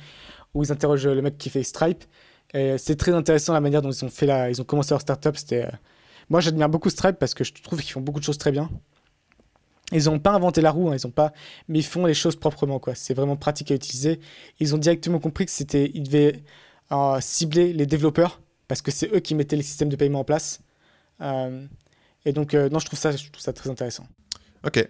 [0.55, 2.05] où ils interrogent le mec qui fait Stripe.
[2.79, 4.51] C'est très intéressant la manière dont ils ont, fait la...
[4.51, 5.37] ils ont commencé leur startup.
[5.37, 5.69] C'était
[6.29, 8.69] moi, j'admire beaucoup Stripe parce que je trouve qu'ils font beaucoup de choses très bien.
[9.93, 11.33] Ils n'ont pas inventé la roue, hein, ils ont pas,
[11.69, 12.81] mais ils font les choses proprement.
[12.81, 12.97] quoi.
[12.97, 14.21] C'est vraiment pratique à utiliser.
[14.59, 16.43] Ils ont directement compris que c'était, ils devaient
[16.91, 20.25] euh, cibler les développeurs parce que c'est eux qui mettaient les systèmes de paiement en
[20.25, 20.61] place.
[21.21, 21.65] Euh,
[22.25, 24.07] et donc, euh, non, je trouve ça, je trouve ça très intéressant.
[24.65, 24.89] Ok.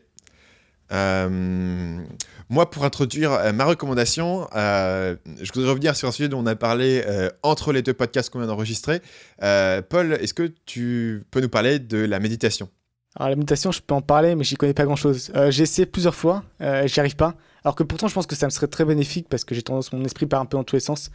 [0.92, 2.04] Euh,
[2.48, 6.46] moi, pour introduire euh, ma recommandation, euh, je voudrais revenir sur un sujet dont on
[6.46, 7.04] a parlé
[7.42, 9.00] entre les deux podcasts qu'on vient d'enregistrer.
[9.40, 12.68] Paul, est-ce que tu peux nous parler de la méditation?
[13.16, 15.32] Alors, la méditation, je peux en parler, mais j'y connais pas grand-chose.
[15.48, 17.34] j'ai essayé plusieurs fois, j'y arrive pas.
[17.64, 19.92] Alors que pourtant, je pense que ça me serait très bénéfique parce que j'ai tendance,
[19.92, 21.10] mon esprit part un peu dans tous les sens.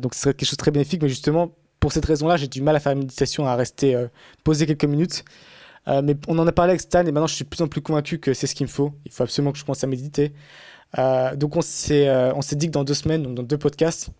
[0.00, 2.62] donc, ce serait quelque chose de très bénéfique, mais justement, pour cette raison-là, j'ai du
[2.62, 3.96] mal à faire la méditation, à rester
[4.44, 5.24] posé quelques minutes.
[5.88, 7.68] Euh, mais on en a parlé avec Stan et maintenant je suis de plus en
[7.68, 8.92] plus convaincu que c'est ce qu'il me faut.
[9.06, 10.32] Il faut absolument que je commence à méditer.
[10.98, 13.58] Euh, donc on s'est, euh, on s'est dit que dans deux semaines, donc dans deux
[13.58, 14.10] podcasts,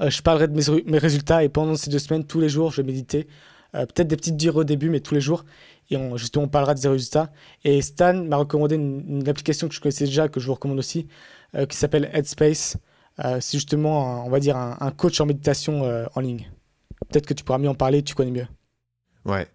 [0.00, 2.86] je parlerai de mes, résultats et pendant ces deux semaines, tous les jours, je vais
[2.86, 3.28] méditer.
[3.72, 5.44] peut-être des petites dires au début, mais tous les jours.
[5.90, 7.30] Et on, justement, on parlera de ces résultats.
[7.62, 11.06] Et Stan m'a recommandé une, application que je connaissais déjà, que je vous recommande aussi,
[11.68, 12.78] qui s'appelle Headspace.
[13.18, 16.50] c'est justement, on va dire, un coach en méditation en ligne.
[17.08, 18.48] Peut-être que tu pourras mieux en parler, tu connais mieux.
[19.24, 19.46] Ouais.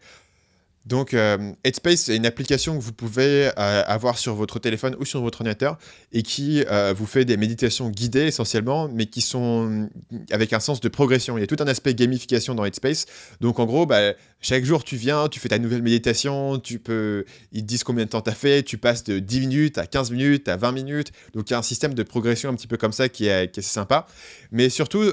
[0.88, 5.06] Donc, euh, Headspace, c'est une application que vous pouvez euh, avoir sur votre téléphone ou
[5.06, 5.78] sur votre ordinateur
[6.14, 9.90] et qui euh, vous fait des méditations guidées essentiellement, mais qui sont
[10.32, 11.38] avec un sens de progression.
[11.38, 13.06] Il y a tout un aspect gamification dans Headspace.
[13.42, 17.26] Donc, en gros, bah, chaque jour, tu viens, tu fais ta nouvelle méditation, tu peux,
[17.52, 19.88] ils te disent combien de temps tu as fait, tu passes de 10 minutes à
[19.88, 21.12] 15 minutes, à 20 minutes.
[21.34, 23.52] Donc, il y a un système de progression un petit peu comme ça qui est,
[23.52, 24.08] qui est sympa.
[24.54, 25.04] Mais surtout,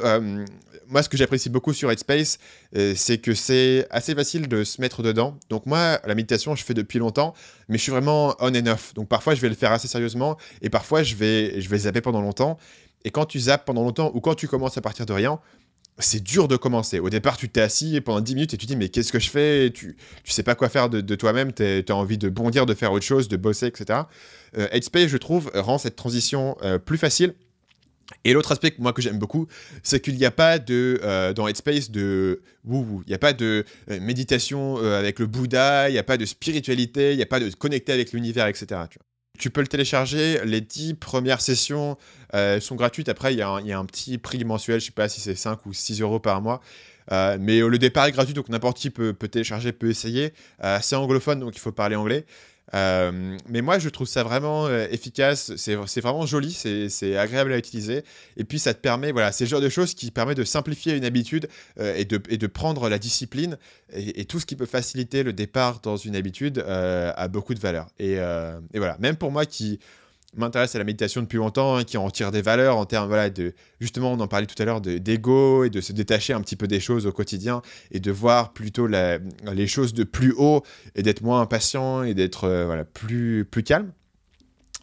[0.88, 2.38] moi, ce que j'apprécie beaucoup sur Headspace,
[2.76, 5.38] euh, c'est que c'est assez facile de se mettre dedans.
[5.50, 7.34] Donc moi, la méditation, je fais depuis longtemps,
[7.68, 8.94] mais je suis vraiment on and off.
[8.94, 12.00] Donc parfois, je vais le faire assez sérieusement, et parfois, je vais, je vais zapper
[12.00, 12.58] pendant longtemps.
[13.04, 15.40] Et quand tu zappes pendant longtemps, ou quand tu commences à partir de rien,
[15.98, 16.98] c'est dur de commencer.
[16.98, 19.20] Au départ, tu t'es assis pendant 10 minutes et tu te dis mais qu'est-ce que
[19.20, 19.70] je fais?
[19.70, 22.92] Tu, tu sais pas quoi faire de, toi-même, tu as envie de bondir, de faire
[22.92, 24.00] autre chose, de bosser, etc.
[24.58, 27.34] Euh, Headspace, je trouve, rend cette transition euh, plus facile
[28.24, 29.46] et l'autre aspect moi que j'aime beaucoup,
[29.82, 33.64] c'est qu'il n'y a pas de euh, dans Headspace de il n'y a pas de
[33.90, 37.26] euh, méditation euh, avec le Bouddha, il n'y a pas de spiritualité, il n'y a
[37.26, 38.82] pas de connecter avec l'univers, etc.
[39.38, 40.40] Tu peux le télécharger.
[40.44, 41.96] Les 10 premières sessions
[42.60, 43.08] sont gratuites.
[43.08, 44.78] Après, il y, a un petit prix mensuel.
[44.78, 46.60] Je sais pas si c'est 5 ou 6 euros par mois.
[47.10, 50.32] mais le départ est gratuit, donc n'importe qui peut, peut, télécharger, peut essayer.
[50.80, 52.26] c'est anglophone, donc il faut parler anglais.
[52.72, 55.52] Euh, mais moi, je trouve ça vraiment euh, efficace.
[55.56, 58.04] C'est vraiment joli, c'est agréable à utiliser.
[58.36, 60.96] Et puis, ça te permet, voilà, c'est le genre de choses qui permet de simplifier
[60.96, 61.48] une habitude
[61.78, 63.58] euh, et, de, prendre la discipline
[63.92, 67.88] et, tout ce qui peut faciliter le départ dans une habitude a beaucoup de valeur.
[67.98, 68.16] Et
[68.74, 69.78] voilà, même pour moi qui
[70.36, 73.30] m'intéresse à la méditation depuis longtemps, hein, qui en tire des valeurs en termes, voilà,
[73.30, 76.56] de, justement, on en parlait tout à l'heure, d'ego et de se détacher un petit
[76.56, 80.62] peu des choses au quotidien et de voir plutôt les choses de plus haut
[80.94, 83.92] et d'être moins impatient et d'être euh, voilà, plus, plus calme.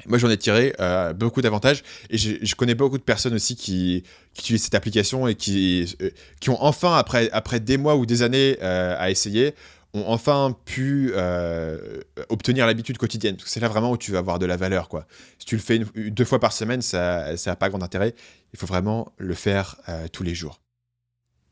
[0.08, 4.04] Moi, j'en ai tiré euh, beaucoup d'avantages et je connais beaucoup de personnes aussi qui,
[4.36, 8.24] utilisent cette application et qui, euh, qui ont enfin, après, après des mois ou des
[8.24, 9.54] années à essayer,
[9.94, 13.38] ont enfin pu euh, obtenir l'habitude quotidienne.
[13.46, 14.89] C'est là vraiment où tu vas avoir de la valeur.
[14.89, 15.06] Quoi.
[15.38, 18.14] Si tu le fais deux fois par semaine, ça n'a pas grand intérêt.
[18.54, 20.62] Il faut vraiment le faire euh, tous les jours.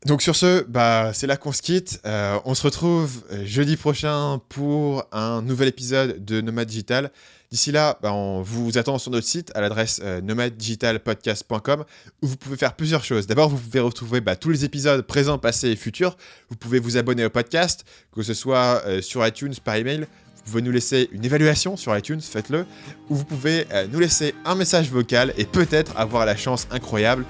[0.06, 2.00] Donc sur ce, bah, c'est là qu'on se quitte.
[2.06, 7.10] Euh, on se retrouve jeudi prochain pour un nouvel épisode de Nomad Digital.
[7.50, 11.84] D'ici là, bah, on vous attend sur notre site à l'adresse euh, nomaddigitalpodcast.com
[12.22, 13.26] où vous pouvez faire plusieurs choses.
[13.26, 16.16] D'abord, vous pouvez retrouver bah, tous les épisodes présents, passés et futurs.
[16.48, 17.84] Vous pouvez vous abonner au podcast,
[18.14, 20.06] que ce soit euh, sur iTunes, par email.
[20.36, 22.66] Vous pouvez nous laisser une évaluation sur iTunes, faites-le.
[23.08, 27.24] Ou vous pouvez euh, nous laisser un message vocal et peut-être avoir la chance incroyable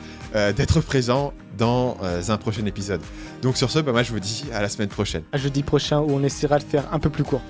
[0.54, 1.96] d'être présent dans
[2.28, 3.00] un prochain épisode.
[3.42, 5.22] Donc sur ce, bah, moi je vous dis à la semaine prochaine.
[5.34, 7.42] Jeudi prochain où on essaiera de faire un peu plus court.